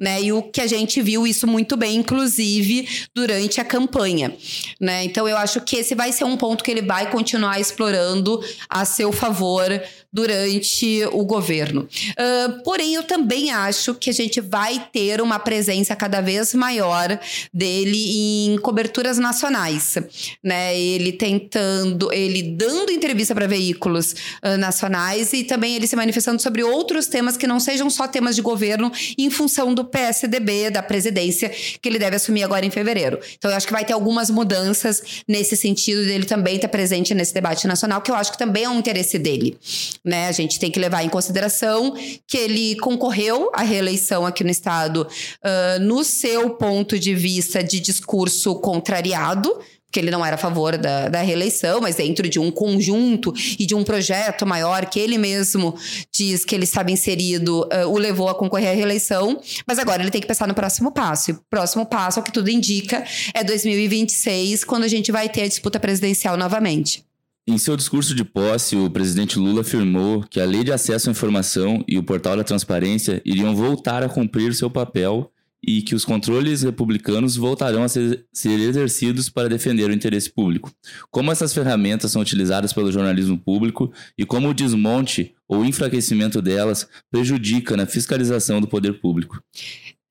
né? 0.00 0.22
E 0.22 0.32
o 0.32 0.42
que 0.42 0.62
a 0.62 0.66
gente 0.66 1.02
viu 1.02 1.26
isso 1.26 1.46
muito 1.46 1.76
bem, 1.76 1.96
inclusive 1.96 2.88
durante 3.14 3.60
a 3.60 3.64
campanha, 3.64 4.34
né? 4.80 5.04
Então 5.04 5.28
eu 5.28 5.36
acho 5.36 5.60
que 5.60 5.76
esse 5.76 5.94
vai 5.94 6.10
ser 6.10 6.24
um 6.24 6.36
ponto 6.36 6.64
que 6.64 6.70
ele 6.70 6.82
vai 6.82 7.10
continuar 7.10 7.60
explorando 7.60 8.42
a 8.68 8.84
seu 8.84 9.12
favor 9.12 9.68
durante 10.12 11.04
o 11.12 11.24
governo. 11.24 11.82
Uh, 11.82 12.62
porém, 12.62 12.94
eu 12.94 13.02
também 13.02 13.50
acho 13.50 13.94
que 13.94 14.08
a 14.08 14.12
gente 14.12 14.40
vai 14.40 14.88
ter 14.92 15.20
uma 15.20 15.40
presença 15.40 15.96
cada 15.96 16.20
vez 16.20 16.54
maior 16.54 17.18
dele 17.52 18.52
em 18.52 18.58
coberturas 18.58 19.18
nacionais, 19.18 19.96
né? 20.42 20.78
Ele 20.78 21.12
tentando, 21.12 22.12
ele 22.12 22.42
dando 22.42 22.92
entrevista 22.92 23.34
para 23.34 23.48
veículos 23.48 24.13
uh, 24.42 24.56
nacionais 24.58 25.32
e 25.32 25.44
também 25.44 25.74
ele 25.74 25.86
se 25.86 25.96
manifestando 25.96 26.40
sobre 26.40 26.62
outros 26.62 27.06
temas 27.06 27.36
que 27.36 27.46
não 27.46 27.60
sejam 27.60 27.90
só 27.90 28.06
temas 28.06 28.36
de 28.36 28.42
governo 28.42 28.90
em 29.18 29.30
função 29.30 29.74
do 29.74 29.84
PSDB, 29.84 30.70
da 30.70 30.82
presidência 30.82 31.48
que 31.48 31.88
ele 31.88 31.98
deve 31.98 32.16
assumir 32.16 32.42
agora 32.42 32.64
em 32.64 32.70
fevereiro. 32.70 33.18
Então, 33.36 33.50
eu 33.50 33.56
acho 33.56 33.66
que 33.66 33.72
vai 33.72 33.84
ter 33.84 33.92
algumas 33.92 34.30
mudanças 34.30 35.22
nesse 35.28 35.56
sentido 35.56 36.04
dele 36.04 36.24
também 36.24 36.56
estar 36.56 36.68
presente 36.68 37.14
nesse 37.14 37.34
debate 37.34 37.66
nacional, 37.66 38.00
que 38.00 38.10
eu 38.10 38.14
acho 38.14 38.32
que 38.32 38.38
também 38.38 38.64
é 38.64 38.68
um 38.68 38.78
interesse 38.78 39.18
dele. 39.18 39.58
Né? 40.04 40.28
A 40.28 40.32
gente 40.32 40.58
tem 40.58 40.70
que 40.70 40.78
levar 40.78 41.02
em 41.04 41.08
consideração 41.08 41.94
que 42.26 42.36
ele 42.36 42.76
concorreu 42.76 43.50
à 43.54 43.62
reeleição 43.62 44.26
aqui 44.26 44.44
no 44.44 44.50
estado 44.50 45.06
uh, 45.06 45.80
no 45.80 46.04
seu 46.04 46.50
ponto 46.50 46.98
de 46.98 47.14
vista 47.14 47.62
de 47.62 47.80
discurso 47.80 48.54
contrariado 48.56 49.58
que 49.94 50.00
ele 50.00 50.10
não 50.10 50.26
era 50.26 50.34
a 50.34 50.38
favor 50.38 50.76
da, 50.76 51.08
da 51.08 51.22
reeleição, 51.22 51.80
mas 51.80 51.94
dentro 51.94 52.28
de 52.28 52.40
um 52.40 52.50
conjunto 52.50 53.32
e 53.56 53.64
de 53.64 53.76
um 53.76 53.84
projeto 53.84 54.44
maior 54.44 54.86
que 54.86 54.98
ele 54.98 55.16
mesmo 55.16 55.76
diz 56.12 56.44
que 56.44 56.52
ele 56.52 56.64
estava 56.64 56.90
inserido, 56.90 57.60
uh, 57.60 57.88
o 57.88 57.96
levou 57.96 58.28
a 58.28 58.34
concorrer 58.34 58.70
à 58.70 58.74
reeleição. 58.74 59.40
Mas 59.64 59.78
agora 59.78 60.02
ele 60.02 60.10
tem 60.10 60.20
que 60.20 60.26
pensar 60.26 60.48
no 60.48 60.54
próximo 60.54 60.90
passo. 60.90 61.30
E 61.30 61.34
o 61.34 61.40
próximo 61.48 61.86
passo, 61.86 62.18
o 62.18 62.24
que 62.24 62.32
tudo 62.32 62.50
indica, 62.50 63.04
é 63.32 63.44
2026, 63.44 64.64
quando 64.64 64.82
a 64.82 64.88
gente 64.88 65.12
vai 65.12 65.28
ter 65.28 65.42
a 65.42 65.48
disputa 65.48 65.78
presidencial 65.78 66.36
novamente. 66.36 67.04
Em 67.46 67.56
seu 67.56 67.76
discurso 67.76 68.16
de 68.16 68.24
posse, 68.24 68.74
o 68.74 68.90
presidente 68.90 69.38
Lula 69.38 69.60
afirmou 69.60 70.24
que 70.28 70.40
a 70.40 70.44
Lei 70.44 70.64
de 70.64 70.72
Acesso 70.72 71.08
à 71.08 71.12
Informação 71.12 71.84
e 71.86 71.96
o 71.98 72.02
Portal 72.02 72.36
da 72.36 72.42
Transparência 72.42 73.22
iriam 73.24 73.54
voltar 73.54 74.02
a 74.02 74.08
cumprir 74.08 74.54
seu 74.54 74.68
papel 74.68 75.30
e 75.66 75.82
que 75.82 75.94
os 75.94 76.04
controles 76.04 76.62
republicanos 76.62 77.36
voltarão 77.36 77.82
a 77.82 77.88
ser, 77.88 78.24
ser, 78.32 78.58
exercidos 78.60 79.28
para 79.28 79.48
defender 79.48 79.88
o 79.88 79.92
interesse 79.92 80.32
público. 80.32 80.70
Como 81.10 81.32
essas 81.32 81.52
ferramentas 81.52 82.12
são 82.12 82.22
utilizadas 82.22 82.72
pelo 82.72 82.92
jornalismo 82.92 83.38
público 83.38 83.92
e 84.16 84.24
como 84.24 84.48
o 84.48 84.54
desmonte 84.54 85.34
ou 85.48 85.64
enfraquecimento 85.64 86.40
delas 86.40 86.88
prejudica 87.10 87.76
na 87.76 87.86
fiscalização 87.86 88.60
do 88.60 88.68
poder 88.68 89.00
público. 89.00 89.40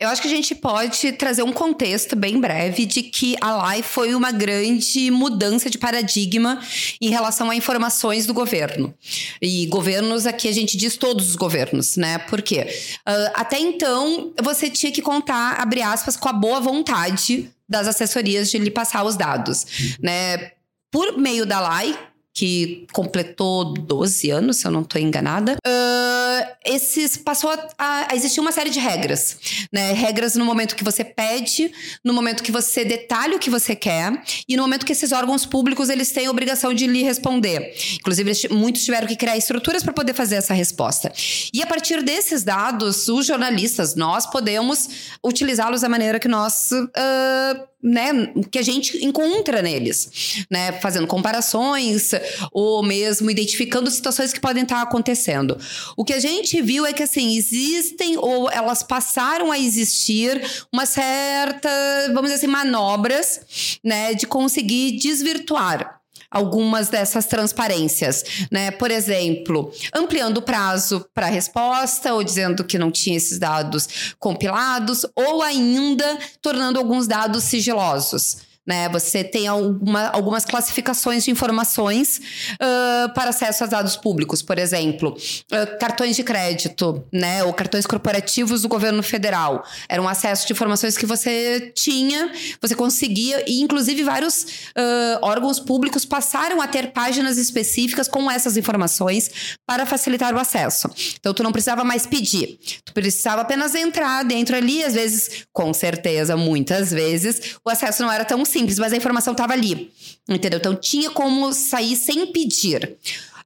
Eu 0.03 0.09
acho 0.09 0.21
que 0.21 0.27
a 0.27 0.31
gente 0.31 0.53
pode 0.53 1.13
trazer 1.13 1.43
um 1.43 1.53
contexto 1.53 2.13
bem 2.13 2.37
breve 2.37 2.85
de 2.85 3.03
que 3.03 3.37
a 3.39 3.55
LAI 3.55 3.81
foi 3.81 4.13
uma 4.13 4.33
grande 4.33 5.09
mudança 5.09 5.69
de 5.69 5.77
paradigma 5.77 6.61
em 6.99 7.09
relação 7.09 7.49
a 7.49 7.55
informações 7.55 8.25
do 8.25 8.33
governo. 8.33 8.93
E 9.41 9.65
governos, 9.67 10.25
aqui 10.25 10.49
a 10.49 10.51
gente 10.51 10.75
diz 10.75 10.97
todos 10.97 11.29
os 11.29 11.37
governos, 11.37 11.95
né? 11.95 12.17
Por 12.17 12.41
quê? 12.41 12.67
Uh, 13.07 13.31
até 13.33 13.57
então, 13.57 14.33
você 14.43 14.69
tinha 14.69 14.91
que 14.91 15.01
contar, 15.01 15.61
abre 15.61 15.81
aspas, 15.81 16.17
com 16.17 16.27
a 16.27 16.33
boa 16.33 16.59
vontade 16.59 17.49
das 17.67 17.87
assessorias 17.87 18.51
de 18.51 18.57
lhe 18.57 18.71
passar 18.71 19.05
os 19.05 19.15
dados, 19.15 19.65
né? 20.01 20.51
Por 20.91 21.17
meio 21.17 21.45
da 21.45 21.61
LAI, 21.61 21.97
que 22.33 22.87
completou 22.91 23.73
12 23.73 24.31
anos, 24.31 24.57
se 24.57 24.65
eu 24.65 24.71
não 24.71 24.81
estou 24.81 24.99
enganada, 24.99 25.55
uh, 25.65 26.53
esses 26.65 27.15
passou 27.15 27.51
a, 27.51 27.67
a, 27.77 28.15
existir 28.15 28.39
uma 28.39 28.51
série 28.51 28.69
de 28.69 28.79
regras, 28.79 29.37
né? 29.71 29.93
Regras 29.93 30.35
no 30.35 30.43
momento 30.43 30.75
que 30.75 30.83
você 30.83 31.03
pede, 31.03 31.71
no 32.03 32.13
momento 32.13 32.41
que 32.41 32.51
você 32.51 32.83
detalha 32.83 33.35
o 33.35 33.39
que 33.39 33.49
você 33.49 33.75
quer 33.75 34.21
e 34.47 34.55
no 34.55 34.63
momento 34.63 34.85
que 34.85 34.91
esses 34.91 35.11
órgãos 35.11 35.45
públicos 35.45 35.89
eles 35.89 36.11
têm 36.11 36.25
a 36.25 36.31
obrigação 36.31 36.73
de 36.73 36.87
lhe 36.87 37.03
responder. 37.03 37.75
Inclusive, 37.99 38.49
muitos 38.49 38.83
tiveram 38.83 39.07
que 39.07 39.15
criar 39.15 39.37
estruturas 39.37 39.83
para 39.83 39.93
poder 39.93 40.13
fazer 40.13 40.35
essa 40.35 40.53
resposta. 40.53 41.13
E 41.53 41.61
a 41.61 41.67
partir 41.67 42.01
desses 42.01 42.43
dados, 42.43 43.07
os 43.07 43.25
jornalistas, 43.27 43.95
nós 43.95 44.25
podemos 44.25 44.89
utilizá-los 45.23 45.81
da 45.81 45.89
maneira 45.89 46.19
que 46.19 46.27
nós 46.27 46.71
uh, 46.71 47.72
né, 47.83 48.31
que 48.49 48.57
a 48.57 48.61
gente 48.61 49.03
encontra 49.03 49.61
neles, 49.61 50.45
né, 50.49 50.71
fazendo 50.73 51.05
comparações 51.05 52.11
ou 52.51 52.81
mesmo 52.81 53.29
identificando 53.29 53.91
situações 53.91 54.31
que 54.31 54.39
podem 54.39 54.63
estar 54.63 54.81
acontecendo. 54.81 55.57
O 55.97 56.05
que 56.05 56.13
a 56.13 56.19
gente 56.19 56.61
viu 56.61 56.85
é 56.85 56.93
que 56.93 57.03
assim 57.03 57.35
existem 57.35 58.17
ou 58.17 58.49
elas 58.49 58.81
passaram 58.81 59.51
a 59.51 59.59
existir 59.59 60.41
uma 60.71 60.85
certa, 60.85 61.69
vamos 62.07 62.31
dizer 62.31 62.35
assim, 62.35 62.47
manobras, 62.47 63.41
né, 63.83 64.13
de 64.13 64.25
conseguir 64.25 64.97
desvirtuar 64.97 66.02
algumas 66.33 66.89
dessas 66.89 67.25
transparências, 67.25 68.23
né? 68.51 68.71
Por 68.71 68.89
exemplo, 68.89 69.71
ampliando 69.93 70.37
o 70.37 70.41
prazo 70.41 71.05
para 71.13 71.27
resposta 71.27 72.13
ou 72.13 72.23
dizendo 72.23 72.63
que 72.63 72.77
não 72.77 72.91
tinha 72.91 73.15
esses 73.15 73.37
dados 73.37 74.15
compilados 74.19 75.05
ou 75.15 75.43
ainda 75.43 76.17
tornando 76.41 76.79
alguns 76.79 77.07
dados 77.07 77.43
sigilosos 77.43 78.52
né? 78.65 78.87
Você 78.89 79.23
tem 79.23 79.47
alguma, 79.47 80.07
algumas 80.07 80.45
classificações 80.45 81.25
de 81.25 81.31
informações 81.31 82.19
uh, 82.53 83.13
para 83.13 83.29
acesso 83.29 83.63
a 83.63 83.67
dados 83.67 83.95
públicos, 83.95 84.41
por 84.41 84.57
exemplo, 84.57 85.09
uh, 85.11 85.79
cartões 85.79 86.15
de 86.15 86.23
crédito, 86.23 87.03
né? 87.11 87.43
Ou 87.43 87.53
cartões 87.53 87.85
corporativos 87.85 88.61
do 88.61 88.67
governo 88.67 89.03
federal. 89.03 89.63
Era 89.89 90.01
um 90.01 90.07
acesso 90.07 90.47
de 90.47 90.53
informações 90.53 90.97
que 90.97 91.05
você 91.05 91.71
tinha, 91.75 92.31
você 92.61 92.75
conseguia, 92.75 93.43
e 93.47 93.61
inclusive 93.61 94.03
vários 94.03 94.43
uh, 94.43 95.19
órgãos 95.21 95.59
públicos 95.59 96.05
passaram 96.05 96.61
a 96.61 96.67
ter 96.67 96.91
páginas 96.91 97.37
específicas 97.37 98.07
com 98.07 98.29
essas 98.31 98.55
informações 98.55 99.57
para 99.67 99.85
facilitar 99.85 100.33
o 100.33 100.39
acesso. 100.39 100.89
Então, 101.19 101.33
tu 101.33 101.43
não 101.43 101.51
precisava 101.51 101.83
mais 101.83 102.05
pedir, 102.05 102.59
tu 102.85 102.93
precisava 102.93 103.41
apenas 103.41 103.75
entrar 103.75 104.23
dentro 104.23 104.55
ali, 104.55 104.83
às 104.83 104.93
vezes, 104.93 105.45
com 105.51 105.73
certeza, 105.73 106.37
muitas 106.37 106.91
vezes, 106.91 107.57
o 107.65 107.69
acesso 107.69 108.01
não 108.03 108.11
era 108.11 108.23
tão 108.23 108.45
simples, 108.53 108.79
mas 108.79 108.93
a 108.93 108.97
informação 108.97 109.33
estava 109.33 109.53
ali. 109.53 109.91
Entendeu? 110.29 110.59
Então 110.59 110.75
tinha 110.75 111.09
como 111.09 111.51
sair 111.51 111.95
sem 111.95 112.27
pedir. 112.27 112.95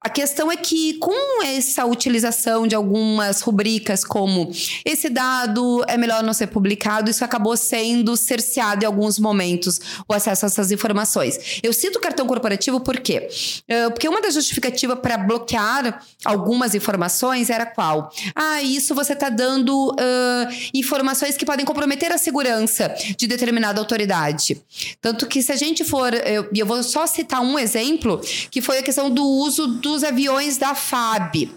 A 0.01 0.10
questão 0.10 0.51
é 0.51 0.56
que, 0.56 0.96
com 0.96 1.44
essa 1.44 1.86
utilização 1.86 2.68
de 2.68 2.75
algumas 2.75 3.42
rubricas, 3.42 4.04
como 4.04 4.51
esse 4.86 5.10
dado 5.10 5.84
é 5.88 5.98
melhor 5.98 6.24
não 6.24 6.34
ser 6.34 6.48
publicado, 6.48 7.10
isso 7.10 7.24
acabou 7.24 7.58
sendo 7.58 8.16
cerceado 8.16 8.84
em 8.84 8.88
alguns 8.88 9.20
momentos, 9.20 9.80
o 10.08 10.13
acesso 10.13 10.46
a 10.46 10.48
essas 10.48 10.72
informações. 10.72 11.60
Eu 11.63 11.74
cito 11.74 12.00
o 12.00 12.01
cartão 12.01 12.27
corporativo 12.27 12.80
por 12.80 13.00
quê? 13.00 13.27
Uh, 13.70 13.92
porque 13.92 14.08
uma 14.08 14.22
das 14.22 14.34
justificativas 14.34 15.00
para 15.00 15.18
bloquear 15.18 16.04
algumas 16.24 16.75
informações 16.75 17.50
era 17.50 17.66
qual? 17.66 18.12
Ah, 18.36 18.62
isso 18.62 18.94
você 18.94 19.13
está 19.13 19.30
dando 19.30 19.92
uh, 19.92 20.56
informações 20.74 21.36
que 21.38 21.46
podem 21.46 21.66
comprometer 21.66 22.12
a 22.12 22.18
segurança 22.18 22.94
de 23.18 23.27
determinada 23.27 23.80
autoridade. 23.80 24.62
Tanto 25.01 25.25
que, 25.27 25.42
se 25.42 25.51
a 25.51 25.56
gente 25.56 25.84
for. 25.84 26.13
E 26.13 26.36
eu, 26.36 26.50
eu 26.56 26.66
vou 26.66 26.82
só 26.84 27.06
citar 27.08 27.42
um 27.42 27.58
exemplo, 27.58 28.22
que 28.51 28.62
foi 28.62 28.80
a 28.80 28.84
questão 28.84 29.10
do 29.10 29.24
uso 29.24 29.68
dos 29.88 30.03
aviões 30.03 30.58
da 30.58 30.75
FAB. 30.75 31.50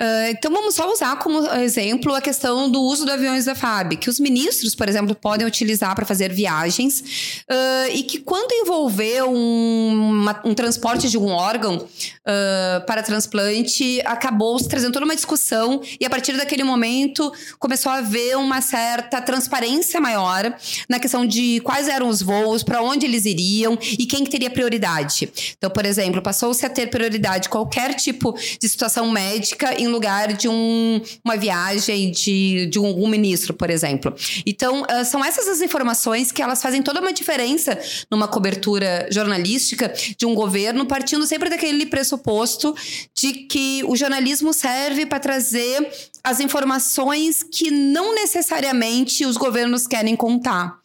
Uh, 0.00 0.30
então 0.30 0.52
vamos 0.52 0.76
só 0.76 0.92
usar 0.92 1.16
como 1.18 1.44
exemplo 1.54 2.14
a 2.14 2.20
questão 2.20 2.70
do 2.70 2.80
uso 2.80 3.04
dos 3.04 3.14
aviões 3.14 3.46
da 3.46 3.54
FAB, 3.56 3.96
que 3.96 4.08
os 4.08 4.20
ministros, 4.20 4.74
por 4.74 4.88
exemplo, 4.88 5.12
podem 5.12 5.44
utilizar 5.44 5.92
para 5.96 6.06
fazer 6.06 6.32
viagens 6.32 7.42
uh, 7.50 7.92
e 7.92 8.04
que 8.04 8.20
quando 8.20 8.52
envolver 8.52 9.24
um, 9.24 10.10
uma, 10.20 10.40
um 10.44 10.54
transporte 10.54 11.10
de 11.10 11.18
um 11.18 11.26
órgão 11.28 11.76
uh, 11.78 12.86
para 12.86 13.02
transplante, 13.02 14.00
acabou 14.04 14.56
se 14.60 14.68
trazendo 14.68 14.92
toda 14.92 15.04
uma 15.04 15.16
discussão 15.16 15.80
e 16.00 16.06
a 16.06 16.10
partir 16.10 16.36
daquele 16.36 16.62
momento 16.62 17.32
começou 17.58 17.90
a 17.90 17.96
haver 17.96 18.36
uma 18.36 18.60
certa 18.60 19.20
transparência 19.20 20.00
maior 20.00 20.54
na 20.88 21.00
questão 21.00 21.26
de 21.26 21.60
quais 21.64 21.88
eram 21.88 22.08
os 22.08 22.22
voos, 22.22 22.62
para 22.62 22.80
onde 22.82 23.04
eles 23.04 23.24
iriam 23.24 23.76
e 23.80 24.06
quem 24.06 24.22
que 24.22 24.30
teria 24.30 24.50
prioridade. 24.50 25.28
Então, 25.56 25.70
por 25.70 25.84
exemplo, 25.84 26.22
passou-se 26.22 26.64
a 26.64 26.70
ter 26.70 26.86
prioridade 26.88 27.48
qualquer 27.48 27.94
tipo 27.94 28.32
de 28.60 28.68
situação 28.68 29.10
médica 29.10 29.80
em 29.88 29.90
lugar 29.90 30.32
de 30.32 30.48
um, 30.48 31.00
uma 31.24 31.36
viagem 31.36 32.10
de, 32.10 32.66
de 32.66 32.78
um, 32.78 33.04
um 33.04 33.08
ministro, 33.08 33.54
por 33.54 33.70
exemplo. 33.70 34.14
Então, 34.46 34.82
uh, 34.82 35.04
são 35.04 35.24
essas 35.24 35.48
as 35.48 35.60
informações 35.60 36.30
que 36.30 36.42
elas 36.42 36.62
fazem 36.62 36.82
toda 36.82 37.00
uma 37.00 37.12
diferença 37.12 37.78
numa 38.10 38.28
cobertura 38.28 39.08
jornalística 39.10 39.92
de 40.16 40.26
um 40.26 40.34
governo, 40.34 40.86
partindo 40.86 41.26
sempre 41.26 41.48
daquele 41.48 41.86
pressuposto 41.86 42.74
de 43.14 43.32
que 43.32 43.82
o 43.86 43.96
jornalismo 43.96 44.52
serve 44.52 45.06
para 45.06 45.18
trazer 45.18 45.90
as 46.22 46.40
informações 46.40 47.42
que 47.42 47.70
não 47.70 48.14
necessariamente 48.14 49.24
os 49.24 49.36
governos 49.36 49.86
querem 49.86 50.16
contar. 50.16 50.78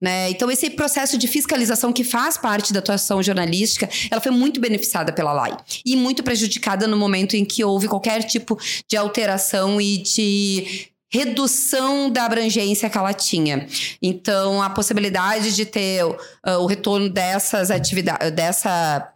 Né? 0.00 0.30
Então, 0.30 0.50
esse 0.50 0.70
processo 0.70 1.18
de 1.18 1.26
fiscalização 1.26 1.92
que 1.92 2.04
faz 2.04 2.36
parte 2.36 2.72
da 2.72 2.78
atuação 2.78 3.22
jornalística, 3.22 3.88
ela 4.10 4.20
foi 4.20 4.32
muito 4.32 4.60
beneficiada 4.60 5.12
pela 5.12 5.42
lei 5.44 5.54
e 5.84 5.96
muito 5.96 6.22
prejudicada 6.22 6.86
no 6.86 6.96
momento 6.96 7.34
em 7.34 7.44
que 7.44 7.64
houve 7.64 7.88
qualquer 7.88 8.22
tipo 8.24 8.58
de 8.88 8.96
alteração 8.96 9.80
e 9.80 9.98
de 9.98 10.88
redução 11.10 12.10
da 12.10 12.24
abrangência 12.24 12.90
que 12.90 12.98
ela 12.98 13.14
tinha. 13.14 13.66
Então, 14.02 14.62
a 14.62 14.68
possibilidade 14.70 15.54
de 15.54 15.64
ter 15.64 16.04
uh, 16.04 16.18
o 16.60 16.66
retorno 16.66 17.08
dessas 17.08 17.70
atividades, 17.70 18.30
dessa 18.32 19.12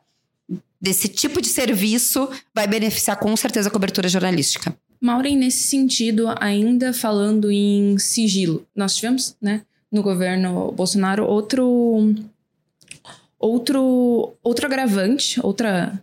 desse 0.81 1.07
tipo 1.07 1.41
de 1.41 1.47
serviço 1.47 2.29
vai 2.53 2.67
beneficiar 2.67 3.17
com 3.17 3.37
certeza 3.37 3.69
a 3.69 3.73
cobertura 3.73 4.09
jornalística. 4.09 4.77
Maureen, 5.03 5.37
nesse 5.37 5.65
sentido, 5.65 6.33
ainda 6.41 6.93
falando 6.93 7.51
em 7.51 7.99
sigilo, 7.99 8.65
nós 8.75 8.95
tivemos, 8.95 9.37
né, 9.43 9.63
no 9.91 10.01
governo 10.01 10.71
Bolsonaro 10.71 11.27
outro 11.27 12.15
outro 13.37 14.35
outro 14.45 14.67
agravante, 14.67 15.45
outra 15.45 16.01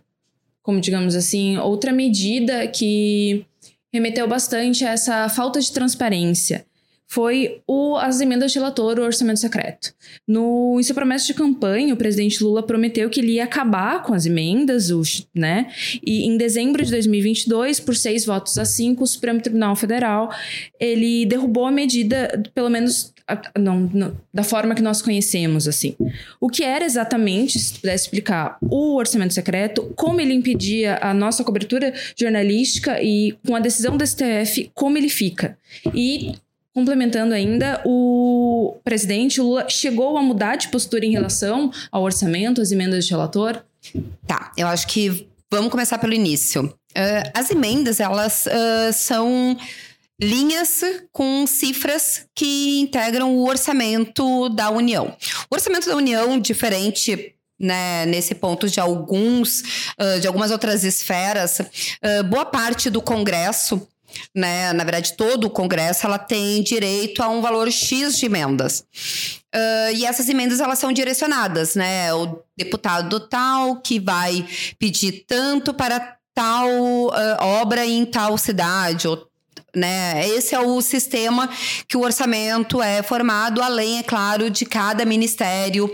como 0.62 0.82
digamos 0.82 1.16
assim, 1.16 1.56
outra 1.56 1.92
medida 1.92 2.68
que 2.68 3.46
remeteu 3.90 4.28
bastante 4.28 4.84
a 4.84 4.90
essa 4.90 5.26
falta 5.30 5.58
de 5.60 5.72
transparência 5.72 6.66
foi 7.10 7.60
o, 7.66 7.96
as 7.96 8.20
emendas 8.20 8.52
de 8.52 8.58
relator, 8.60 8.96
o 8.96 9.02
orçamento 9.02 9.40
secreto. 9.40 9.92
No, 10.28 10.76
em 10.78 10.82
sua 10.84 10.94
promessa 10.94 11.26
de 11.26 11.34
campanha, 11.34 11.92
o 11.92 11.96
presidente 11.96 12.42
Lula 12.42 12.62
prometeu 12.62 13.10
que 13.10 13.18
ele 13.18 13.32
ia 13.32 13.44
acabar 13.44 14.04
com 14.04 14.14
as 14.14 14.26
emendas, 14.26 14.90
os, 14.90 15.26
né? 15.34 15.72
E 16.06 16.24
em 16.24 16.36
dezembro 16.36 16.84
de 16.84 16.90
2022, 16.92 17.80
por 17.80 17.96
seis 17.96 18.24
votos 18.24 18.56
a 18.58 18.64
cinco, 18.64 19.02
o 19.02 19.06
Supremo 19.08 19.40
Tribunal 19.40 19.74
Federal 19.74 20.32
ele 20.78 21.26
derrubou 21.26 21.66
a 21.66 21.72
medida, 21.72 22.40
pelo 22.54 22.70
menos 22.70 23.12
não, 23.58 23.90
não, 23.92 24.16
da 24.32 24.44
forma 24.44 24.76
que 24.76 24.82
nós 24.82 25.02
conhecemos, 25.02 25.66
assim. 25.66 25.96
O 26.40 26.48
que 26.48 26.62
era 26.62 26.84
exatamente, 26.84 27.58
se 27.58 27.74
pudesse 27.74 28.04
explicar, 28.04 28.56
o 28.62 28.94
orçamento 28.96 29.34
secreto, 29.34 29.92
como 29.96 30.20
ele 30.20 30.32
impedia 30.32 30.96
a 31.02 31.12
nossa 31.12 31.42
cobertura 31.42 31.92
jornalística 32.16 33.02
e 33.02 33.36
com 33.44 33.56
a 33.56 33.60
decisão 33.60 33.96
do 33.96 34.06
STF, 34.06 34.70
como 34.74 34.96
ele 34.96 35.08
fica. 35.08 35.58
E 35.92 36.34
Complementando 36.72 37.34
ainda, 37.34 37.82
o 37.84 38.76
presidente 38.84 39.40
Lula 39.40 39.68
chegou 39.68 40.16
a 40.16 40.22
mudar 40.22 40.54
de 40.54 40.68
postura 40.68 41.04
em 41.04 41.10
relação 41.10 41.70
ao 41.90 42.02
orçamento, 42.02 42.60
às 42.60 42.70
emendas 42.70 43.06
de 43.06 43.10
relator? 43.10 43.60
Tá, 44.24 44.52
eu 44.56 44.68
acho 44.68 44.86
que 44.86 45.28
vamos 45.50 45.70
começar 45.70 45.98
pelo 45.98 46.14
início. 46.14 46.66
Uh, 46.96 47.30
as 47.34 47.50
emendas, 47.50 47.98
elas 47.98 48.46
uh, 48.46 48.92
são 48.92 49.56
linhas 50.22 50.82
com 51.10 51.44
cifras 51.44 52.26
que 52.36 52.78
integram 52.80 53.34
o 53.34 53.48
orçamento 53.48 54.48
da 54.50 54.70
União. 54.70 55.16
O 55.50 55.54
orçamento 55.54 55.88
da 55.88 55.96
União, 55.96 56.38
diferente 56.38 57.34
né, 57.58 58.06
nesse 58.06 58.34
ponto 58.34 58.68
de 58.68 58.78
alguns, 58.78 59.60
uh, 59.98 60.20
de 60.20 60.26
algumas 60.28 60.52
outras 60.52 60.84
esferas, 60.84 61.60
boa 62.28 62.44
parte 62.44 62.88
do 62.88 63.02
Congresso 63.02 63.88
né? 64.34 64.72
Na 64.72 64.84
verdade, 64.84 65.14
todo 65.16 65.44
o 65.44 65.50
Congresso 65.50 66.06
ela 66.06 66.18
tem 66.18 66.62
direito 66.62 67.22
a 67.22 67.28
um 67.28 67.40
valor 67.40 67.70
X 67.70 68.18
de 68.18 68.26
emendas. 68.26 68.84
Uh, 69.54 69.94
e 69.96 70.06
essas 70.06 70.28
emendas 70.28 70.60
elas 70.60 70.78
são 70.78 70.92
direcionadas, 70.92 71.74
né? 71.74 72.12
O 72.14 72.42
deputado 72.56 73.20
tal 73.20 73.76
que 73.80 73.98
vai 73.98 74.46
pedir 74.78 75.24
tanto 75.26 75.74
para 75.74 76.16
tal 76.34 76.68
uh, 76.68 77.12
obra 77.40 77.84
em 77.84 78.04
tal 78.04 78.38
cidade, 78.38 79.08
ou 79.08 79.30
né? 79.74 80.26
Esse 80.28 80.54
é 80.54 80.60
o 80.60 80.80
sistema 80.80 81.48
que 81.86 81.96
o 81.96 82.00
orçamento 82.00 82.82
é 82.82 83.02
formado, 83.02 83.62
além, 83.62 83.98
é 83.98 84.02
claro, 84.02 84.50
de 84.50 84.64
cada 84.64 85.04
ministério, 85.04 85.90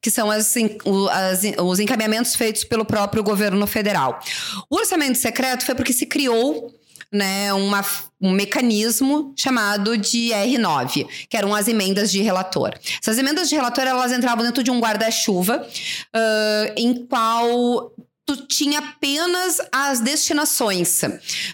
que 0.00 0.10
são 0.10 0.30
as, 0.30 0.54
as, 0.56 1.42
os 1.62 1.78
encaminhamentos 1.78 2.34
feitos 2.34 2.64
pelo 2.64 2.84
próprio 2.84 3.22
governo 3.22 3.66
federal. 3.66 4.20
O 4.68 4.76
orçamento 4.76 5.18
secreto 5.18 5.64
foi 5.64 5.74
porque 5.74 5.92
se 5.92 6.06
criou 6.06 6.74
né, 7.12 7.52
uma, 7.52 7.84
um 8.20 8.30
mecanismo 8.30 9.32
chamado 9.36 9.96
de 9.96 10.30
R9, 10.30 11.06
que 11.28 11.36
eram 11.36 11.54
as 11.54 11.68
emendas 11.68 12.10
de 12.10 12.22
relator. 12.22 12.72
Essas 13.00 13.18
emendas 13.18 13.48
de 13.48 13.56
relator 13.56 13.84
elas 13.84 14.12
entravam 14.12 14.44
dentro 14.44 14.62
de 14.62 14.70
um 14.70 14.80
guarda-chuva 14.80 15.66
uh, 15.66 16.72
em 16.76 17.06
qual 17.06 17.92
tinha 18.36 18.78
apenas 18.78 19.58
as 19.72 20.00
destinações, 20.00 21.00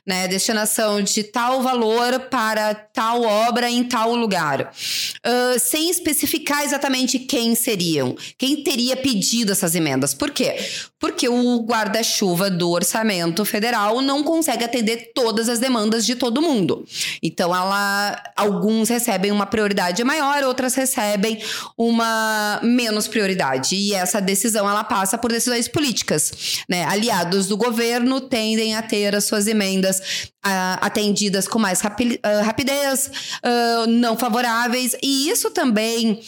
né? 0.06 0.28
Destinação 0.28 1.00
de 1.00 1.22
tal 1.22 1.62
valor 1.62 2.20
para 2.30 2.74
tal 2.74 3.22
obra 3.22 3.70
em 3.70 3.84
tal 3.84 4.14
lugar, 4.14 4.62
uh, 4.62 5.58
sem 5.58 5.90
especificar 5.90 6.64
exatamente 6.64 7.18
quem 7.18 7.54
seriam, 7.54 8.16
quem 8.38 8.62
teria 8.62 8.96
pedido 8.96 9.52
essas 9.52 9.74
emendas. 9.74 10.14
Por 10.14 10.30
quê? 10.30 10.56
Porque 10.98 11.28
o 11.28 11.64
guarda-chuva 11.64 12.50
do 12.50 12.70
orçamento 12.70 13.44
federal 13.44 14.00
não 14.00 14.22
consegue 14.22 14.64
atender 14.64 15.12
todas 15.14 15.48
as 15.48 15.58
demandas 15.58 16.06
de 16.06 16.14
todo 16.14 16.40
mundo. 16.40 16.86
Então, 17.22 17.54
ela, 17.54 18.22
alguns 18.34 18.88
recebem 18.88 19.30
uma 19.30 19.46
prioridade 19.46 20.02
maior, 20.02 20.42
outras 20.44 20.74
recebem 20.74 21.42
uma 21.76 22.60
menos 22.62 23.06
prioridade. 23.06 23.76
E 23.76 23.94
essa 23.94 24.20
decisão 24.20 24.68
ela 24.68 24.84
passa 24.84 25.18
por 25.18 25.30
decisões 25.30 25.68
políticas 25.68 26.62
né, 26.68 26.84
aliados 26.84 27.46
do 27.46 27.56
governo 27.56 28.20
tendem 28.20 28.74
a 28.74 28.82
ter 28.82 29.14
as 29.14 29.24
suas 29.24 29.46
emendas 29.46 30.30
uh, 30.46 30.78
atendidas 30.80 31.48
com 31.48 31.58
mais 31.58 31.80
rapi 31.80 32.20
uh, 32.24 32.44
rapidez, 32.44 33.10
uh, 33.44 33.86
não 33.88 34.16
favoráveis, 34.16 34.96
e 35.02 35.28
isso 35.28 35.50
também 35.50 36.20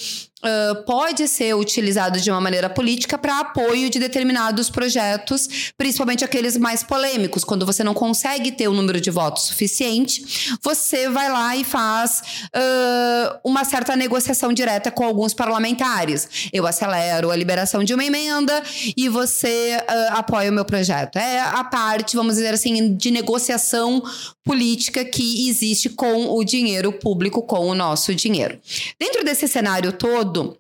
Pode 0.87 1.27
ser 1.27 1.55
utilizado 1.55 2.21
de 2.21 2.31
uma 2.31 2.41
maneira 2.41 2.71
política 2.71 3.19
para 3.19 3.41
apoio 3.41 3.91
de 3.91 3.99
determinados 3.99 4.71
projetos, 4.71 5.73
principalmente 5.77 6.25
aqueles 6.25 6.57
mais 6.57 6.83
polêmicos. 6.83 7.43
Quando 7.45 7.67
você 7.67 7.83
não 7.83 7.95
consegue 7.95 8.53
ter 8.53 8.69
o 8.69 8.71
um 8.71 8.75
número 8.75 9.01
de 9.01 9.11
votos 9.11 9.45
suficiente, 9.45 10.57
você 10.63 11.09
vai 11.09 11.31
lá 11.31 11.57
e 11.57 11.65
faz 11.65 12.23
uh, 12.55 13.39
uma 13.45 13.65
certa 13.65 13.97
negociação 13.97 14.53
direta 14.53 14.91
com 14.91 15.05
alguns 15.05 15.35
parlamentares. 15.35 16.49
Eu 16.53 16.67
acelero 16.67 17.31
a 17.31 17.37
liberação 17.37 17.83
de 17.83 17.93
uma 17.93 18.05
emenda 18.05 18.63
e 18.97 19.09
você 19.09 19.77
uh, 19.77 20.19
apoia 20.19 20.51
o 20.51 20.55
meu 20.55 20.65
projeto. 20.65 21.17
É 21.17 21.41
a 21.41 21.65
parte, 21.65 22.17
vamos 22.17 22.37
dizer 22.37 22.55
assim, 22.55 22.95
de 22.97 23.11
negociação 23.11 24.03
política 24.49 25.05
que 25.05 25.47
existe 25.47 25.91
com 25.91 26.35
o 26.35 26.43
dinheiro 26.43 26.91
público, 26.91 27.43
com 27.43 27.67
o 27.67 27.75
nosso 27.75 28.15
dinheiro. 28.15 28.59
Dentro 28.99 29.23
desse 29.23 29.47
cenário 29.47 29.93
todo, 29.93 30.57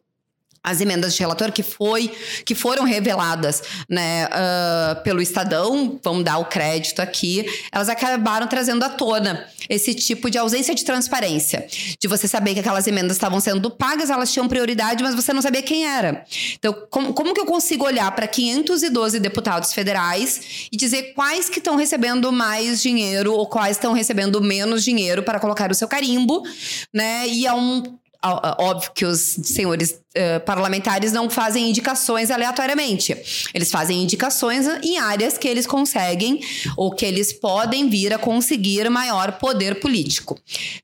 as 0.70 0.81
emendas 0.81 1.14
de 1.14 1.20
relator 1.20 1.52
que 1.52 1.62
foi 1.62 2.11
que 2.44 2.54
foram 2.54 2.85
reveladas 2.85 3.62
né, 3.88 4.26
uh, 4.26 5.02
pelo 5.02 5.20
Estadão, 5.20 5.98
vamos 6.02 6.24
dar 6.24 6.38
o 6.38 6.46
crédito 6.46 7.00
aqui, 7.00 7.46
elas 7.72 7.88
acabaram 7.88 8.46
trazendo 8.46 8.85
à 8.85 8.88
tona 8.88 9.46
esse 9.68 9.94
tipo 9.94 10.31
de 10.31 10.38
ausência 10.38 10.74
de 10.74 10.85
transparência, 10.85 11.66
de 11.98 12.09
você 12.09 12.26
saber 12.26 12.54
que 12.54 12.61
aquelas 12.61 12.87
emendas 12.87 13.16
estavam 13.16 13.38
sendo 13.38 13.70
pagas, 13.70 14.09
elas 14.09 14.33
tinham 14.33 14.48
prioridade, 14.48 15.02
mas 15.02 15.14
você 15.14 15.33
não 15.33 15.42
sabia 15.42 15.62
quem 15.62 15.87
era. 15.87 16.24
Então, 16.54 16.74
como, 16.90 17.12
como 17.12 17.35
que 17.35 17.40
eu 17.40 17.46
consigo 17.46 17.85
olhar 17.85 18.11
para 18.12 18.26
512 18.26 19.20
deputados 19.20 19.72
federais 19.72 20.68
e 20.72 20.76
dizer 20.76 21.12
quais 21.14 21.48
que 21.48 21.59
estão 21.59 21.76
recebendo 21.76 22.33
mais 22.33 22.81
dinheiro 22.81 23.35
ou 23.35 23.46
quais 23.46 23.76
estão 23.76 23.92
recebendo 23.92 24.40
menos 24.40 24.83
dinheiro 24.83 25.22
para 25.22 25.38
colocar 25.38 25.70
o 25.70 25.74
seu 25.74 25.88
carimbo, 25.88 26.42
né? 26.92 27.28
E 27.28 27.46
é 27.46 27.52
um 27.52 27.83
Óbvio 28.20 28.90
que 28.92 29.04
os 29.04 29.20
senhores 29.44 29.92
uh, 29.92 30.44
parlamentares 30.44 31.12
não 31.12 31.31
fazem 31.31 31.70
indicações 31.70 32.33
aleatoriamente. 32.33 33.16
Eles 33.54 33.70
fazem 33.70 34.02
indicações 34.02 34.66
em 34.83 34.98
áreas 34.98 35.38
que 35.38 35.46
eles 35.46 35.68
conseguem 35.68 36.40
ou 36.76 36.90
que 36.90 37.07
eles 37.07 37.33
podem 37.33 37.88
vir 37.88 38.12
a 38.12 38.18
conseguir 38.18 38.90
maior 38.90 39.38
poder 39.38 39.78
político. 39.78 40.37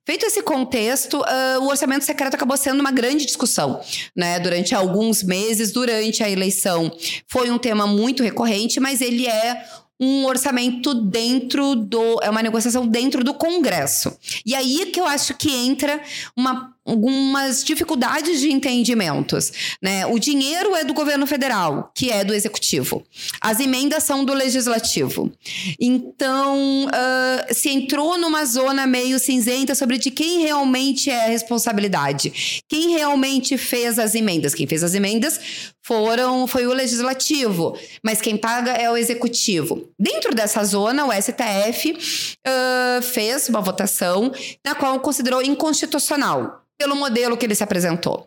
Feito 0.07 0.25
esse 0.27 0.43
contexto, 0.43 1.19
uh, 1.19 1.61
o 1.63 1.67
orçamento 1.67 2.05
secreto 2.05 2.37
acabou 2.37 2.57
sendo 2.57 2.79
uma 2.79 2.93
grande 2.93 3.27
discussão. 3.27 3.81
Né? 4.15 4.39
Durante 4.39 4.73
alguns 4.73 5.25
meses, 5.25 5.73
durante 5.73 6.23
a 6.23 6.31
eleição, 6.31 6.97
foi 7.27 7.51
um 7.51 7.59
tema 7.59 7.85
muito 7.85 8.23
recorrente, 8.23 8.79
mas 8.79 9.01
ele 9.01 9.27
é 9.27 9.65
um 10.01 10.25
orçamento 10.27 10.95
dentro 10.95 11.75
do. 11.75 12.21
É 12.23 12.31
uma 12.31 12.43
negociação 12.43 12.87
dentro 12.87 13.23
do 13.23 13.35
Congresso. 13.35 14.17
E 14.45 14.55
aí 14.55 14.87
que 14.87 15.01
eu 15.01 15.07
acho 15.07 15.35
que 15.35 15.51
entra 15.51 16.01
uma 16.37 16.74
algumas 16.87 17.65
dificuldades 17.65 18.41
de 18.41 18.53
entendimentos, 18.53 19.53
né? 19.81 20.07
O 20.07 20.19
dinheiro 20.19 20.77
é 20.77 20.85
do 20.85 20.93
governo 20.93 21.27
federal, 21.27 21.91
que 21.95 22.11
é 22.11 22.23
do 22.23 22.35
executivo. 22.35 23.03
As 23.41 23.59
emendas 23.59 24.05
são 24.05 24.25
do 24.25 24.35
legislativo. 24.35 25.33
Então, 25.81 26.87
uh, 26.87 27.55
se 27.55 27.71
entrou 27.71 28.19
numa 28.19 28.45
zona 28.45 28.87
meio 28.87 29.19
cinzenta 29.19 29.75
sobre 29.75 29.97
de 29.97 30.11
quem 30.11 30.43
realmente 30.43 31.11
é 31.11 31.25
a 31.25 31.29
responsabilidade, 31.29 32.63
quem 32.69 32.91
realmente 32.91 33.57
fez 33.57 33.99
as 33.99 34.15
emendas. 34.15 34.55
Quem 34.55 34.67
fez 34.67 34.85
as 34.85 34.95
emendas 34.95 35.41
foram 35.83 36.47
foi 36.47 36.67
o 36.67 36.73
legislativo, 36.73 37.79
mas 38.03 38.21
quem 38.21 38.37
paga 38.37 38.73
é 38.73 38.91
o 38.91 38.97
executivo. 38.97 39.89
Dentro 39.99 40.35
dessa 40.35 40.63
zona, 40.65 41.07
o 41.07 41.13
STF 41.13 41.93
uh, 41.93 43.03
fez 43.03 43.49
uma 43.49 43.61
votação 43.61 44.33
na 44.65 44.75
qual 44.75 45.01
considerou 45.01 45.43
inconstitucional 45.43 46.65
pelo 46.79 46.97
modelo 46.97 47.37
que 47.37 47.47
ele 47.47 47.55
se 47.55 47.63
apresentou. 47.63 48.27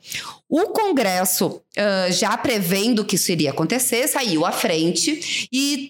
O 0.49 0.67
Congresso, 0.67 1.47
uh, 1.47 2.11
já 2.11 2.37
prevendo 2.37 3.03
que 3.03 3.15
isso 3.15 3.31
iria 3.31 3.51
acontecer, 3.51 4.07
saiu 4.07 4.45
à 4.45 4.51
frente 4.51 5.47
e 5.51 5.89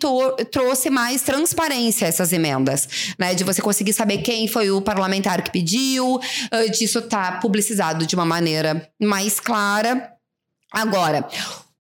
trouxe 0.52 0.90
mais 0.90 1.22
transparência 1.22 2.06
a 2.06 2.10
essas 2.10 2.34
emendas, 2.34 3.14
né? 3.20 3.36
De 3.36 3.44
você 3.44 3.62
conseguir 3.62 3.94
saber 3.94 4.20
quem 4.20 4.48
foi 4.48 4.72
o 4.72 4.82
parlamentar 4.82 5.42
que 5.44 5.52
pediu, 5.52 6.16
uh, 6.16 6.72
disso 6.72 7.02
tá 7.04 7.34
publicizado 7.34 8.06
de 8.06 8.16
uma 8.16 8.26
maneira 8.26 8.90
mais 9.00 9.40
clara. 9.40 10.12
Agora, 10.72 11.28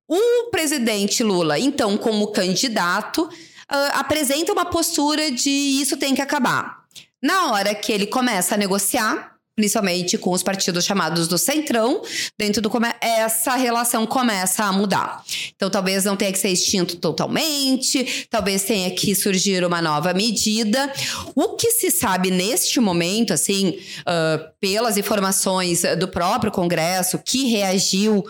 o 0.08 0.50
presidente 0.52 1.24
Lula, 1.24 1.60
então, 1.60 1.98
como 1.98 2.28
candidato, 2.28 3.24
uh, 3.24 3.92
apresenta 3.94 4.54
uma 4.54 4.66
postura 4.66 5.32
de 5.32 5.50
isso 5.50 5.98
tem 5.98 6.14
que 6.14 6.22
acabar. 6.22 6.86
Na 7.22 7.52
hora 7.52 7.74
que 7.74 7.92
ele 7.92 8.06
começa 8.06 8.54
a 8.54 8.58
negociar, 8.58 9.37
principalmente 9.58 10.20
com 10.20 10.30
os 10.30 10.44
partidos 10.44 10.86
chamados 10.86 11.28
do 11.28 11.36
Centrão, 11.36 12.04
dentro 12.38 12.62
do 12.62 12.70
essa 13.02 13.56
relação 13.56 14.06
começa 14.06 14.64
a 14.64 14.72
mudar. 14.72 15.24
Então, 15.56 15.68
talvez 15.68 16.06
não 16.06 16.16
tenha 16.16 16.32
que 16.32 16.38
ser 16.38 16.50
extinto 16.50 16.96
totalmente, 16.98 18.28
talvez 18.30 18.64
tenha 18.64 18.92
que 18.92 19.16
surgir 19.16 19.66
uma 19.66 19.82
nova 19.82 20.14
medida. 20.14 20.94
O 21.34 21.56
que 21.56 21.72
se 21.72 21.90
sabe 21.90 22.30
neste 22.30 22.80
momento, 22.80 23.34
assim, 23.34 23.80
uh, 24.02 24.48
pelas 24.62 24.96
informações 24.96 25.82
do 25.98 26.08
próprio 26.08 26.52
Congresso, 26.52 27.18
que 27.18 27.48
reagiu 27.48 28.24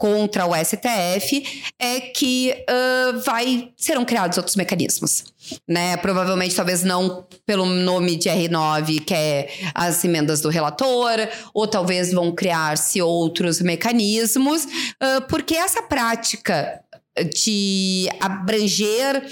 contra 0.00 0.46
o 0.46 0.54
STF 0.54 1.62
é 1.78 2.00
que 2.00 2.54
uh, 2.58 3.20
vai 3.20 3.70
serão 3.76 4.02
criados 4.02 4.38
outros 4.38 4.56
mecanismos. 4.56 5.24
Né? 5.68 5.94
Provavelmente, 5.98 6.54
talvez 6.54 6.82
não 6.82 7.26
pelo 7.44 7.66
nome 7.66 8.16
de 8.16 8.30
R9, 8.30 9.04
que 9.04 9.12
é 9.12 9.50
as 9.74 10.02
emendas 10.02 10.40
do 10.40 10.48
relator, 10.48 11.18
ou 11.52 11.66
talvez 11.66 12.12
vão 12.14 12.32
criar-se 12.32 13.02
outros 13.02 13.60
mecanismos, 13.60 14.64
uh, 14.64 15.20
porque 15.28 15.54
essa 15.54 15.82
prática 15.82 16.80
de 17.36 18.08
abranger 18.18 19.22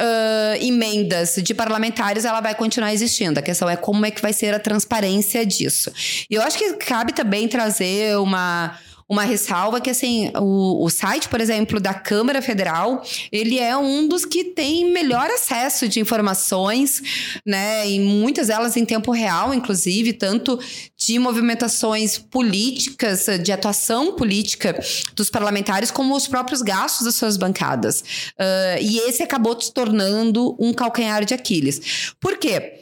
Uh, 0.00 0.54
emendas 0.64 1.34
de 1.42 1.52
parlamentares, 1.52 2.24
ela 2.24 2.40
vai 2.40 2.54
continuar 2.54 2.94
existindo. 2.94 3.40
A 3.40 3.42
questão 3.42 3.68
é 3.68 3.74
como 3.74 4.06
é 4.06 4.12
que 4.12 4.22
vai 4.22 4.32
ser 4.32 4.54
a 4.54 4.60
transparência 4.60 5.44
disso. 5.44 5.92
E 6.30 6.36
eu 6.36 6.42
acho 6.42 6.56
que 6.56 6.74
cabe 6.74 7.12
também 7.12 7.48
trazer 7.48 8.16
uma 8.16 8.78
uma 9.08 9.24
ressalva 9.24 9.80
que, 9.80 9.88
assim, 9.88 10.30
o, 10.36 10.84
o 10.84 10.90
site, 10.90 11.28
por 11.28 11.40
exemplo, 11.40 11.80
da 11.80 11.94
Câmara 11.94 12.42
Federal, 12.42 13.02
ele 13.32 13.58
é 13.58 13.74
um 13.76 14.06
dos 14.06 14.26
que 14.26 14.44
tem 14.44 14.92
melhor 14.92 15.30
acesso 15.30 15.88
de 15.88 15.98
informações, 15.98 17.02
né? 17.44 17.88
E 17.88 17.98
muitas 18.00 18.48
delas 18.48 18.76
em 18.76 18.84
tempo 18.84 19.10
real, 19.10 19.54
inclusive, 19.54 20.12
tanto 20.12 20.58
de 20.96 21.18
movimentações 21.18 22.18
políticas, 22.18 23.26
de 23.42 23.50
atuação 23.50 24.14
política 24.14 24.78
dos 25.14 25.30
parlamentares, 25.30 25.90
como 25.90 26.14
os 26.14 26.28
próprios 26.28 26.60
gastos 26.60 27.06
das 27.06 27.14
suas 27.14 27.38
bancadas. 27.38 28.00
Uh, 28.38 28.82
e 28.82 28.98
esse 29.08 29.22
acabou 29.22 29.58
se 29.58 29.72
tornando 29.72 30.54
um 30.58 30.74
calcanhar 30.74 31.24
de 31.24 31.32
Aquiles. 31.32 32.12
Por 32.20 32.36
quê? 32.36 32.77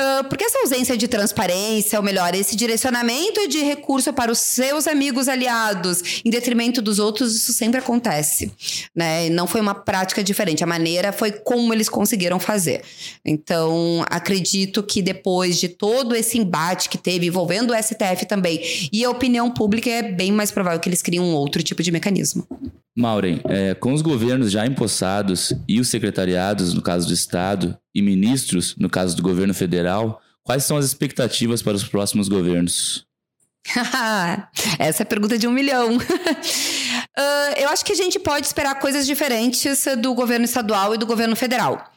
Uh, 0.00 0.24
porque 0.30 0.44
essa 0.44 0.58
ausência 0.60 0.96
de 0.96 1.06
transparência, 1.06 1.98
ou 1.98 2.04
melhor, 2.04 2.34
esse 2.34 2.56
direcionamento 2.56 3.46
de 3.48 3.58
recurso 3.58 4.14
para 4.14 4.32
os 4.32 4.38
seus 4.38 4.86
amigos 4.86 5.28
aliados, 5.28 6.22
em 6.24 6.30
detrimento 6.30 6.80
dos 6.80 6.98
outros, 6.98 7.36
isso 7.36 7.52
sempre 7.52 7.78
acontece. 7.78 8.50
Né? 8.96 9.28
não 9.28 9.46
foi 9.46 9.60
uma 9.60 9.74
prática 9.74 10.24
diferente. 10.24 10.64
A 10.64 10.66
maneira 10.66 11.12
foi 11.12 11.32
como 11.32 11.74
eles 11.74 11.88
conseguiram 11.88 12.40
fazer. 12.40 12.82
Então, 13.24 14.02
acredito 14.08 14.82
que 14.82 15.02
depois 15.02 15.60
de 15.60 15.68
todo 15.68 16.14
esse 16.14 16.38
embate 16.38 16.88
que 16.88 16.96
teve 16.96 17.26
envolvendo 17.26 17.72
o 17.72 17.76
STF 17.76 18.24
também 18.26 18.60
e 18.92 19.04
a 19.04 19.10
opinião 19.10 19.50
pública, 19.50 19.90
é 19.90 20.02
bem 20.02 20.32
mais 20.32 20.50
provável 20.50 20.80
que 20.80 20.88
eles 20.88 21.02
criem 21.02 21.20
um 21.20 21.34
outro 21.34 21.62
tipo 21.62 21.82
de 21.82 21.92
mecanismo. 21.92 22.46
Maureen, 22.96 23.40
é, 23.44 23.74
com 23.74 23.92
os 23.92 24.02
governos 24.02 24.50
já 24.50 24.66
empossados 24.66 25.52
e 25.68 25.80
os 25.80 25.88
secretariados, 25.88 26.74
no 26.74 26.82
caso 26.82 27.06
do 27.06 27.14
Estado, 27.14 27.76
e 27.94 28.02
ministros, 28.02 28.76
no 28.76 28.88
caso 28.88 29.16
do 29.16 29.22
governo 29.22 29.54
federal, 29.54 30.20
quais 30.42 30.64
são 30.64 30.76
as 30.76 30.84
expectativas 30.84 31.62
para 31.62 31.74
os 31.74 31.84
próximos 31.84 32.28
governos? 32.28 33.06
Essa 34.78 35.02
é 35.02 35.04
a 35.04 35.06
pergunta 35.06 35.36
de 35.38 35.46
um 35.46 35.52
milhão. 35.52 35.96
uh, 35.96 36.00
eu 37.58 37.68
acho 37.68 37.84
que 37.84 37.92
a 37.92 37.96
gente 37.96 38.18
pode 38.18 38.46
esperar 38.46 38.74
coisas 38.76 39.06
diferentes 39.06 39.86
do 39.98 40.14
governo 40.14 40.44
estadual 40.44 40.94
e 40.94 40.98
do 40.98 41.06
governo 41.06 41.36
federal. 41.36 41.92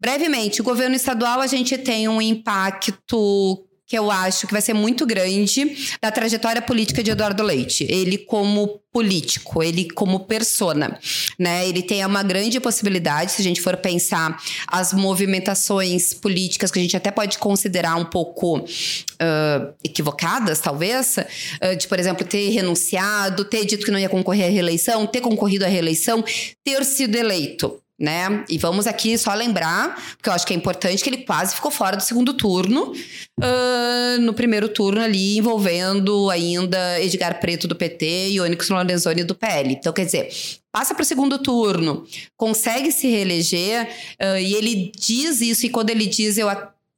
Brevemente, 0.00 0.60
o 0.60 0.64
governo 0.64 0.96
estadual 0.96 1.40
a 1.40 1.46
gente 1.46 1.78
tem 1.78 2.08
um 2.08 2.20
impacto 2.20 3.64
que 3.92 3.98
eu 3.98 4.10
acho 4.10 4.46
que 4.46 4.54
vai 4.54 4.62
ser 4.62 4.72
muito 4.72 5.04
grande 5.04 5.76
da 6.00 6.10
trajetória 6.10 6.62
política 6.62 7.02
de 7.02 7.10
Eduardo 7.10 7.42
Leite. 7.42 7.86
Ele 7.90 8.16
como 8.16 8.80
político, 8.90 9.62
ele 9.62 9.90
como 9.90 10.20
persona, 10.20 10.98
né? 11.38 11.68
Ele 11.68 11.82
tem 11.82 12.02
uma 12.06 12.22
grande 12.22 12.58
possibilidade, 12.58 13.32
se 13.32 13.42
a 13.42 13.44
gente 13.44 13.60
for 13.60 13.76
pensar 13.76 14.42
as 14.66 14.94
movimentações 14.94 16.14
políticas 16.14 16.70
que 16.70 16.78
a 16.78 16.82
gente 16.82 16.96
até 16.96 17.10
pode 17.10 17.36
considerar 17.36 17.96
um 17.96 18.06
pouco 18.06 18.60
uh, 18.60 19.74
equivocadas, 19.84 20.58
talvez, 20.58 21.18
uh, 21.18 21.76
de, 21.76 21.86
por 21.86 22.00
exemplo, 22.00 22.26
ter 22.26 22.48
renunciado, 22.48 23.44
ter 23.44 23.66
dito 23.66 23.84
que 23.84 23.90
não 23.90 23.98
ia 23.98 24.08
concorrer 24.08 24.46
à 24.46 24.50
reeleição, 24.50 25.06
ter 25.06 25.20
concorrido 25.20 25.66
à 25.66 25.68
reeleição, 25.68 26.24
ter 26.64 26.82
sido 26.86 27.14
eleito 27.14 27.81
né? 28.02 28.44
E 28.48 28.58
vamos 28.58 28.88
aqui 28.88 29.16
só 29.16 29.32
lembrar, 29.32 29.94
porque 30.16 30.28
eu 30.28 30.32
acho 30.32 30.44
que 30.44 30.52
é 30.52 30.56
importante, 30.56 31.04
que 31.04 31.08
ele 31.08 31.18
quase 31.18 31.54
ficou 31.54 31.70
fora 31.70 31.96
do 31.96 32.02
segundo 32.02 32.34
turno, 32.34 32.90
uh, 32.90 34.20
no 34.20 34.34
primeiro 34.34 34.68
turno 34.68 35.00
ali, 35.00 35.38
envolvendo 35.38 36.28
ainda 36.28 37.00
Edgar 37.00 37.38
Preto 37.38 37.68
do 37.68 37.76
PT 37.76 38.30
e 38.30 38.40
Onyx 38.40 38.68
Lorenzoni 38.68 39.22
do 39.22 39.36
PL. 39.36 39.74
Então, 39.74 39.92
quer 39.92 40.04
dizer, 40.04 40.30
passa 40.72 40.96
para 40.96 41.02
o 41.02 41.06
segundo 41.06 41.38
turno, 41.38 42.04
consegue 42.36 42.90
se 42.90 43.06
reeleger, 43.06 43.88
uh, 44.20 44.36
e 44.36 44.54
ele 44.56 44.90
diz 44.98 45.40
isso, 45.40 45.66
e 45.66 45.70
quando 45.70 45.90
ele 45.90 46.06
diz, 46.06 46.36
eu 46.36 46.50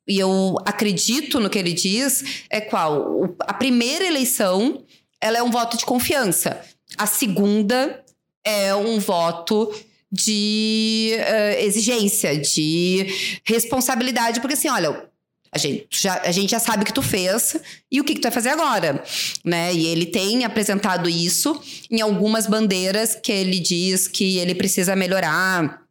e 0.06 0.18
eu 0.18 0.56
acredito 0.64 1.38
no 1.38 1.50
que 1.50 1.58
ele 1.58 1.72
diz, 1.74 2.44
é 2.48 2.60
qual? 2.62 3.34
A 3.40 3.52
primeira 3.52 4.06
eleição, 4.06 4.82
ela 5.20 5.36
é 5.36 5.42
um 5.42 5.50
voto 5.50 5.76
de 5.76 5.84
confiança. 5.84 6.60
A 6.96 7.06
segunda 7.06 8.02
é 8.44 8.74
um 8.74 8.98
voto 8.98 9.72
de 10.14 11.16
uh, 11.18 11.64
exigência, 11.64 12.38
de 12.38 13.40
responsabilidade, 13.44 14.40
porque 14.40 14.54
assim, 14.54 14.68
olha, 14.68 15.08
a 15.50 15.58
gente, 15.58 15.86
já, 15.90 16.20
a 16.24 16.32
gente 16.32 16.50
já 16.50 16.58
sabe 16.58 16.82
o 16.82 16.86
que 16.86 16.92
tu 16.92 17.02
fez 17.02 17.56
e 17.90 18.00
o 18.00 18.04
que, 18.04 18.14
que 18.14 18.20
tu 18.20 18.24
vai 18.24 18.32
fazer 18.32 18.50
agora, 18.50 19.02
né? 19.44 19.72
E 19.72 19.86
ele 19.86 20.06
tem 20.06 20.44
apresentado 20.44 21.08
isso 21.08 21.60
em 21.90 22.00
algumas 22.00 22.46
bandeiras 22.46 23.14
que 23.14 23.30
ele 23.30 23.60
diz 23.60 24.08
que 24.08 24.38
ele 24.38 24.54
precisa 24.54 24.96
melhorar 24.96 25.83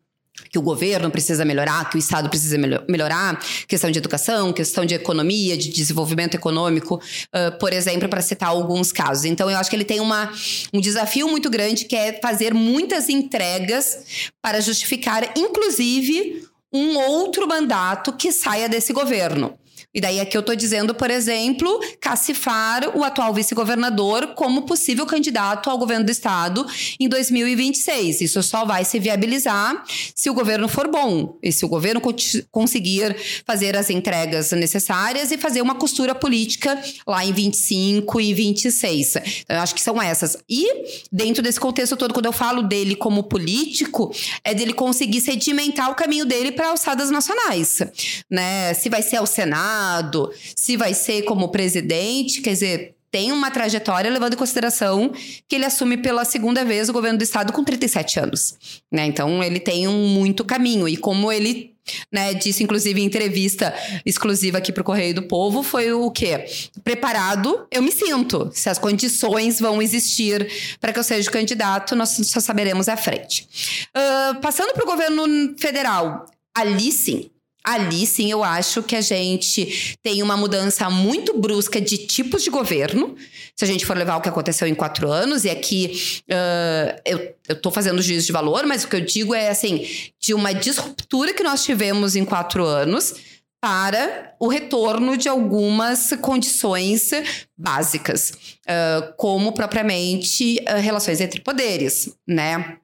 que 0.53 0.59
o 0.59 0.61
governo 0.61 1.09
precisa 1.09 1.43
melhorar, 1.43 1.89
que 1.89 1.95
o 1.95 1.99
Estado 1.99 2.29
precisa 2.29 2.55
melhorar, 2.87 3.43
questão 3.67 3.89
de 3.89 3.97
educação, 3.97 4.53
questão 4.53 4.85
de 4.85 4.93
economia, 4.93 5.57
de 5.57 5.69
desenvolvimento 5.69 6.35
econômico, 6.35 7.01
uh, 7.33 7.57
por 7.57 7.73
exemplo, 7.73 8.07
para 8.07 8.21
citar 8.21 8.49
alguns 8.49 8.91
casos. 8.91 9.25
Então, 9.25 9.49
eu 9.49 9.57
acho 9.57 9.67
que 9.67 9.75
ele 9.75 9.83
tem 9.83 9.99
uma, 9.99 10.31
um 10.71 10.79
desafio 10.79 11.27
muito 11.27 11.49
grande 11.49 11.85
que 11.85 11.95
é 11.95 12.19
fazer 12.21 12.53
muitas 12.53 13.09
entregas 13.09 14.29
para 14.43 14.61
justificar, 14.61 15.33
inclusive, 15.35 16.47
um 16.71 16.99
outro 16.99 17.47
mandato 17.47 18.13
que 18.13 18.31
saia 18.31 18.69
desse 18.69 18.93
governo. 18.93 19.57
E 19.93 20.01
daí 20.01 20.19
aqui 20.19 20.35
eu 20.35 20.39
estou 20.39 20.55
dizendo, 20.55 20.95
por 20.95 21.11
exemplo, 21.11 21.79
cacifar 22.01 22.97
o 22.97 23.03
atual 23.03 23.31
vice-governador 23.31 24.33
como 24.33 24.63
possível 24.63 25.05
candidato 25.05 25.69
ao 25.69 25.77
governo 25.77 26.03
do 26.03 26.11
estado 26.11 26.65
em 26.99 27.07
2026. 27.07 28.21
Isso 28.21 28.41
só 28.41 28.65
vai 28.65 28.83
se 28.85 28.99
viabilizar 28.99 29.83
se 30.15 30.31
o 30.31 30.33
governo 30.33 30.67
for 30.67 30.87
bom 30.87 31.37
e 31.43 31.51
se 31.51 31.63
o 31.63 31.67
governo 31.67 32.01
conseguir 32.49 33.15
fazer 33.45 33.77
as 33.77 33.91
entregas 33.91 34.51
necessárias 34.51 35.31
e 35.31 35.37
fazer 35.37 35.61
uma 35.61 35.75
costura 35.75 36.15
política 36.15 36.81
lá 37.05 37.23
em 37.23 37.31
25 37.31 38.19
e 38.19 38.33
26. 38.33 39.15
Então, 39.15 39.57
eu 39.57 39.61
acho 39.61 39.75
que 39.75 39.81
são 39.81 40.01
essas. 40.01 40.37
E 40.49 41.05
dentro 41.11 41.43
desse 41.43 41.59
contexto 41.59 41.95
todo, 41.95 42.15
quando 42.15 42.25
eu 42.25 42.33
falo 42.33 42.63
dele 42.63 42.95
como 42.95 43.23
político, 43.23 44.11
é 44.43 44.55
dele 44.55 44.73
conseguir 44.73 45.21
sedimentar 45.21 45.91
o 45.91 45.95
caminho 45.95 46.25
dele 46.25 46.51
para 46.51 46.69
alçadas 46.69 47.11
nacionais, 47.11 47.79
né? 48.27 48.73
Se 48.73 48.89
vai 48.89 49.03
ser 49.03 49.17
ao 49.17 49.27
Senado 49.27 49.82
Senado, 49.83 50.31
se 50.55 50.77
vai 50.77 50.93
ser 50.93 51.23
como 51.23 51.49
presidente, 51.49 52.41
quer 52.41 52.53
dizer, 52.53 52.95
tem 53.11 53.31
uma 53.31 53.51
trajetória 53.51 54.09
levando 54.09 54.33
em 54.33 54.37
consideração 54.37 55.11
que 55.47 55.55
ele 55.55 55.65
assume 55.65 55.97
pela 55.97 56.25
segunda 56.25 56.63
vez 56.63 56.89
o 56.89 56.93
governo 56.93 57.17
do 57.17 57.23
estado 57.23 57.51
com 57.51 57.63
37 57.63 58.19
anos, 58.19 58.55
né? 58.91 59.05
Então 59.05 59.43
ele 59.43 59.59
tem 59.59 59.87
um 59.87 60.07
muito 60.07 60.43
caminho 60.45 60.87
e 60.87 60.95
como 60.97 61.31
ele 61.31 61.73
né, 62.11 62.33
disse 62.33 62.63
inclusive 62.63 63.01
em 63.01 63.05
entrevista 63.05 63.73
exclusiva 64.05 64.57
aqui 64.57 64.71
para 64.71 64.81
o 64.81 64.85
Correio 64.85 65.13
do 65.13 65.23
Povo, 65.23 65.61
foi 65.61 65.91
o 65.91 66.09
quê? 66.09 66.45
Preparado, 66.81 67.67
eu 67.69 67.81
me 67.81 67.91
sinto. 67.91 68.49
Se 68.53 68.69
as 68.69 68.79
condições 68.79 69.59
vão 69.59 69.81
existir 69.81 70.49
para 70.79 70.93
que 70.93 70.99
eu 70.99 71.03
seja 71.03 71.29
candidato, 71.29 71.95
nós 71.95 72.09
só 72.09 72.39
saberemos 72.39 72.87
à 72.87 72.95
frente. 72.95 73.47
Uh, 73.95 74.39
passando 74.39 74.73
para 74.73 74.83
o 74.83 74.87
governo 74.87 75.53
federal, 75.57 76.25
ali 76.55 76.91
sim, 76.91 77.29
Ali 77.63 78.05
sim 78.05 78.29
eu 78.29 78.43
acho 78.43 78.83
que 78.83 78.95
a 78.95 79.01
gente 79.01 79.97
tem 80.03 80.21
uma 80.21 80.35
mudança 80.35 80.89
muito 80.89 81.39
brusca 81.39 81.79
de 81.79 81.97
tipos 81.97 82.43
de 82.43 82.49
governo. 82.49 83.15
Se 83.55 83.63
a 83.63 83.67
gente 83.67 83.85
for 83.85 83.95
levar 83.95 84.17
o 84.17 84.21
que 84.21 84.27
aconteceu 84.27 84.67
em 84.67 84.75
quatro 84.75 85.09
anos, 85.09 85.45
e 85.45 85.49
aqui 85.49 86.21
uh, 86.23 87.01
eu, 87.47 87.55
tô 87.55 87.71
fazendo 87.71 88.01
juízo 88.01 88.25
de 88.25 88.33
valor, 88.33 88.65
mas 88.65 88.83
o 88.83 88.87
que 88.89 88.95
eu 88.97 89.01
digo 89.01 89.33
é 89.33 89.49
assim: 89.49 89.87
de 90.19 90.33
uma 90.33 90.53
disruptura 90.53 91.33
que 91.33 91.43
nós 91.43 91.63
tivemos 91.63 92.15
em 92.15 92.25
quatro 92.25 92.65
anos 92.65 93.15
para 93.61 94.35
o 94.41 94.49
retorno 94.49 95.15
de 95.15 95.29
algumas 95.29 96.09
condições 96.19 97.11
básicas, 97.57 98.33
uh, 98.67 99.13
como 99.15 99.53
propriamente 99.53 100.57
uh, 100.67 100.81
relações 100.81 101.21
entre 101.21 101.39
poderes, 101.39 102.13
né? 102.27 102.77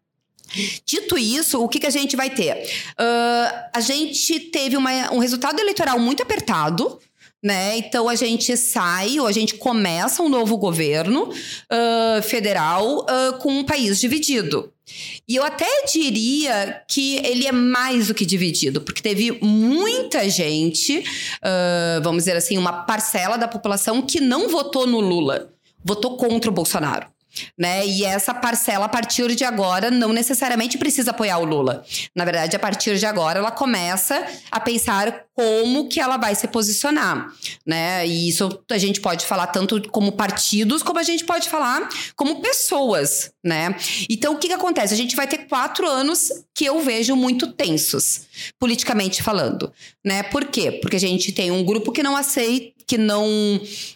Dito 0.86 1.18
isso, 1.18 1.62
o 1.62 1.68
que, 1.68 1.80
que 1.80 1.88
a 1.88 1.92
gente 1.92 2.16
vai 2.16 2.30
ter? 2.30 2.56
Uh, 3.00 3.70
a 3.74 3.82
gente 3.82 4.40
teve 4.40 4.76
uma, 4.76 5.14
um 5.14 5.20
resultado 5.20 5.60
eleitoral 5.60 6.00
muito 6.00 6.24
apertado. 6.24 7.00
Né? 7.42 7.78
Então 7.78 8.10
a 8.10 8.16
gente 8.16 8.58
sai 8.58 9.18
ou 9.18 9.26
a 9.26 9.32
gente 9.32 9.56
começa 9.56 10.22
um 10.22 10.28
novo 10.28 10.58
governo 10.58 11.30
uh, 11.30 12.22
federal 12.22 13.06
uh, 13.06 13.38
com 13.40 13.60
um 13.60 13.64
país 13.64 13.98
dividido. 13.98 14.74
E 15.26 15.38
eu 15.38 15.44
até 15.44 15.86
diria 15.86 16.84
que 16.86 17.16
ele 17.26 17.48
é 17.48 17.52
mais 17.54 18.08
do 18.08 18.14
que 18.14 18.26
dividido, 18.26 18.82
porque 18.82 19.02
teve 19.02 19.32
muita 19.40 20.28
gente, 20.28 21.04
vamos 22.02 22.24
dizer 22.24 22.36
assim, 22.36 22.58
uma 22.58 22.74
parcela 22.74 23.38
da 23.38 23.48
população 23.48 24.02
que 24.02 24.20
não 24.20 24.50
votou 24.50 24.88
no 24.88 25.00
Lula, 25.00 25.54
votou 25.86 26.18
contra 26.18 26.50
o 26.50 26.54
Bolsonaro. 26.54 27.06
Né? 27.58 27.86
E 27.86 28.06
essa 28.06 28.34
parcela, 28.34 28.86
a 28.86 28.90
partir 28.90 29.36
de 29.36 29.44
agora, 29.44 29.92
não 29.92 30.14
necessariamente 30.14 30.78
precisa 30.78 31.12
apoiar 31.12 31.38
o 31.40 31.46
Lula. 31.46 31.84
Na 32.16 32.26
verdade, 32.26 32.56
a 32.56 32.60
partir 32.60 32.98
de 32.98 33.06
agora, 33.06 33.40
ela 33.40 33.52
começa 33.52 34.26
a 34.52 34.60
pensar 34.60 35.26
como 35.40 35.88
que 35.88 36.02
ela 36.02 36.18
vai 36.18 36.36
se 36.36 36.50
posicionar, 36.50 37.32
né? 37.66 38.06
E 38.06 38.28
isso 38.28 38.62
a 38.70 38.78
gente 38.78 39.00
pode 39.00 39.26
falar 39.26 39.48
tanto 39.48 39.82
como 39.90 40.12
partidos, 40.12 40.84
como 40.84 41.00
a 41.00 41.04
gente 41.04 41.24
pode 41.24 41.48
falar 41.48 41.88
como 42.14 42.42
pessoas, 42.42 43.32
né? 43.42 43.74
Então, 44.10 44.34
o 44.34 44.38
que, 44.38 44.48
que 44.48 44.54
acontece? 44.54 44.94
A 44.94 44.98
gente 44.98 45.16
vai 45.16 45.28
ter 45.28 45.48
quatro 45.48 45.88
anos 45.88 46.30
que 46.54 46.66
eu 46.66 46.82
vejo 46.82 47.16
muito 47.16 47.54
tensos, 47.54 48.24
politicamente 48.60 49.24
falando, 49.24 49.72
né? 50.04 50.24
Por 50.24 50.44
quê? 50.44 50.74
Porque 50.82 50.98
a 50.98 51.00
gente 51.00 51.32
tem 51.32 51.52
um 51.52 51.64
grupo 51.64 51.94
que 51.94 52.04
não 52.04 52.18
aceita, 52.18 52.74
que 52.86 52.98
não, 52.98 53.26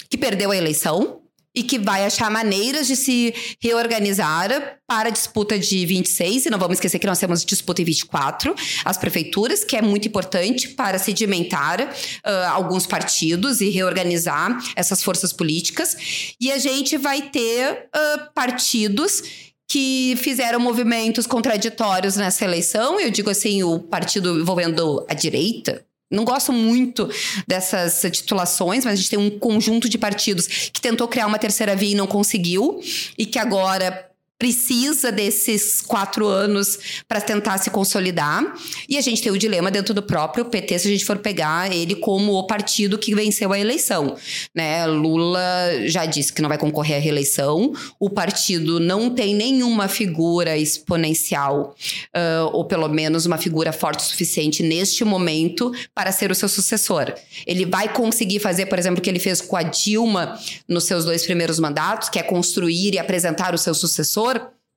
que 0.10 0.18
perdeu 0.18 0.52
a 0.52 0.56
eleição, 0.56 1.23
e 1.56 1.64
que 1.64 1.78
vai 1.78 2.06
achar 2.06 2.30
maneiras 2.32 2.88
de 2.88 2.96
se 2.96 3.34
reorganizar 3.60 4.80
para 4.88 5.10
a 5.10 5.12
disputa 5.12 5.58
de 5.58 5.86
26, 5.86 6.46
e 6.46 6.50
não 6.50 6.58
vamos 6.58 6.76
esquecer 6.76 7.00
que 7.00 7.08
nós 7.08 7.20
temos 7.20 7.46
disputa 7.46 7.82
em 7.82 7.86
24, 7.86 8.56
as 8.84 8.98
prefeituras, 8.98 9.64
que 9.64 9.76
é 9.76 9.82
muito 9.82 10.08
importante 10.08 10.70
para 10.70 11.00
sedimentar 11.00 11.82
uh, 11.82 12.50
alguns 12.52 12.86
partidos 12.86 13.62
e 13.62 13.70
reorganizar 13.70 14.58
essas 14.76 15.04
forças 15.04 15.32
políticas. 15.32 16.36
E 16.40 16.52
a 16.52 16.58
gente 16.58 16.98
vai 16.98 17.22
ter 17.22 17.88
uh, 17.96 18.34
partidos 18.34 19.24
que 19.68 20.16
fizeram 20.18 20.60
movimentos 20.60 21.26
contraditórios 21.26 22.16
nessa 22.16 22.46
eleição. 22.46 23.00
Eu 23.00 23.10
digo 23.10 23.30
assim, 23.30 23.64
o 23.64 23.80
partido 23.80 24.40
envolvendo 24.40 25.04
a 25.10 25.14
direita, 25.16 25.84
não 26.14 26.24
gosto 26.24 26.54
muito 26.54 27.10
dessas 27.48 28.02
titulações, 28.12 28.86
mas 28.86 28.94
a 28.94 28.96
gente 28.96 29.10
tem 29.10 29.20
um 29.20 29.32
conjunto 29.32 29.90
de 29.90 29.98
partidos 29.98 30.48
que 30.72 30.80
tentou 30.80 31.08
criar 31.08 31.28
uma 31.28 31.40
terceira 31.40 31.76
via 31.76 31.92
e 31.92 31.96
não 31.96 32.08
conseguiu, 32.08 32.80
e 33.18 33.26
que 33.26 33.40
agora 33.40 34.13
precisa 34.38 35.12
desses 35.12 35.82
quatro 35.82 36.28
anos 36.28 36.78
para 37.08 37.22
tentar 37.22 37.58
se 37.60 37.70
consolidar. 37.70 38.44
E 38.90 38.98
a 38.98 39.02
gente 39.02 39.22
tem 39.22 39.32
o 39.32 39.38
dilema 39.38 39.72
dentro 39.72 39.94
do 39.94 40.04
próprio 40.04 40.46
PT, 40.46 40.80
se 40.80 40.88
a 40.88 40.92
gente 40.92 41.06
for 41.06 41.18
pegar 41.18 41.74
ele 41.74 41.96
como 41.96 42.34
o 42.34 42.46
partido 42.46 42.98
que 42.98 43.16
venceu 43.16 43.54
a 43.54 43.60
eleição. 43.60 44.16
Né? 44.54 44.86
Lula 44.86 45.40
já 45.86 46.06
disse 46.06 46.34
que 46.34 46.42
não 46.42 46.50
vai 46.50 46.58
concorrer 46.58 46.98
à 46.98 47.00
reeleição, 47.00 47.72
o 48.00 48.10
partido 48.10 48.80
não 48.80 49.10
tem 49.10 49.34
nenhuma 49.34 49.88
figura 49.88 50.58
exponencial, 50.58 51.76
uh, 52.16 52.50
ou 52.52 52.66
pelo 52.66 52.90
menos 52.90 53.26
uma 53.26 53.38
figura 53.38 53.72
forte 53.72 54.00
o 54.00 54.04
suficiente 54.04 54.62
neste 54.62 55.06
momento 55.06 55.72
para 55.94 56.12
ser 56.12 56.32
o 56.32 56.36
seu 56.36 56.50
sucessor. 56.50 57.14
Ele 57.48 57.66
vai 57.66 57.88
conseguir 57.94 58.40
fazer, 58.40 58.66
por 58.66 58.78
exemplo, 58.78 59.00
o 59.00 59.02
que 59.02 59.10
ele 59.10 59.20
fez 59.20 59.40
com 59.40 59.56
a 59.56 59.64
Dilma 59.64 60.38
nos 60.68 60.84
seus 60.84 61.06
dois 61.06 61.24
primeiros 61.24 61.60
mandatos, 61.60 62.10
que 62.10 62.20
é 62.20 62.24
construir 62.24 62.94
e 62.94 63.00
apresentar 63.00 63.54
o 63.54 63.58
seu 63.58 63.74
sucessor 63.74 64.23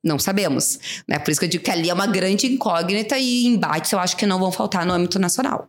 não 0.03 0.19
sabemos. 0.19 1.03
Né? 1.09 1.19
Por 1.19 1.31
isso 1.31 1.41
que 1.41 1.47
eu 1.47 1.51
digo 1.51 1.65
que 1.65 1.71
ali 1.71 1.91
é 1.91 1.95
uma 1.95 2.07
grande 2.07 2.47
incógnita 2.47 3.19
e 3.19 3.47
embates 3.47 3.93
eu 3.93 3.99
acho 3.99 4.17
que 4.17 4.25
não 4.25 4.39
vão 4.39 4.53
faltar 4.53 4.87
no 4.87 4.93
âmbito 4.93 5.19
nacional. 5.19 5.69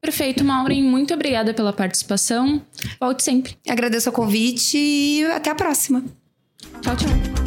Perfeito, 0.00 0.44
Maureen. 0.44 0.84
Muito 0.84 1.14
obrigada 1.14 1.52
pela 1.52 1.72
participação. 1.72 2.62
Volte 3.00 3.24
sempre. 3.24 3.56
Agradeço 3.68 4.08
o 4.10 4.12
convite 4.12 4.76
e 4.76 5.24
até 5.26 5.50
a 5.50 5.54
próxima. 5.54 6.04
Tchau, 6.82 6.96
tchau. 6.96 7.45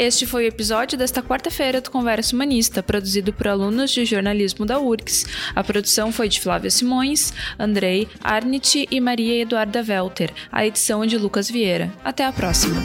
Este 0.00 0.24
foi 0.24 0.44
o 0.44 0.48
episódio 0.48 0.96
desta 0.96 1.22
quarta-feira 1.22 1.78
do 1.78 1.90
Conversa 1.90 2.34
Humanista, 2.34 2.82
produzido 2.82 3.34
por 3.34 3.46
alunos 3.46 3.90
de 3.90 4.06
jornalismo 4.06 4.64
da 4.64 4.80
URGS. 4.80 5.26
A 5.54 5.62
produção 5.62 6.10
foi 6.10 6.26
de 6.26 6.40
Flávia 6.40 6.70
Simões, 6.70 7.34
Andrei 7.58 8.08
Arnit 8.24 8.88
e 8.90 8.98
Maria 8.98 9.42
Eduarda 9.42 9.84
Welter. 9.86 10.32
A 10.50 10.64
edição 10.64 11.04
é 11.04 11.06
de 11.06 11.18
Lucas 11.18 11.50
Vieira. 11.50 11.92
Até 12.02 12.24
a 12.24 12.32
próxima. 12.32 12.76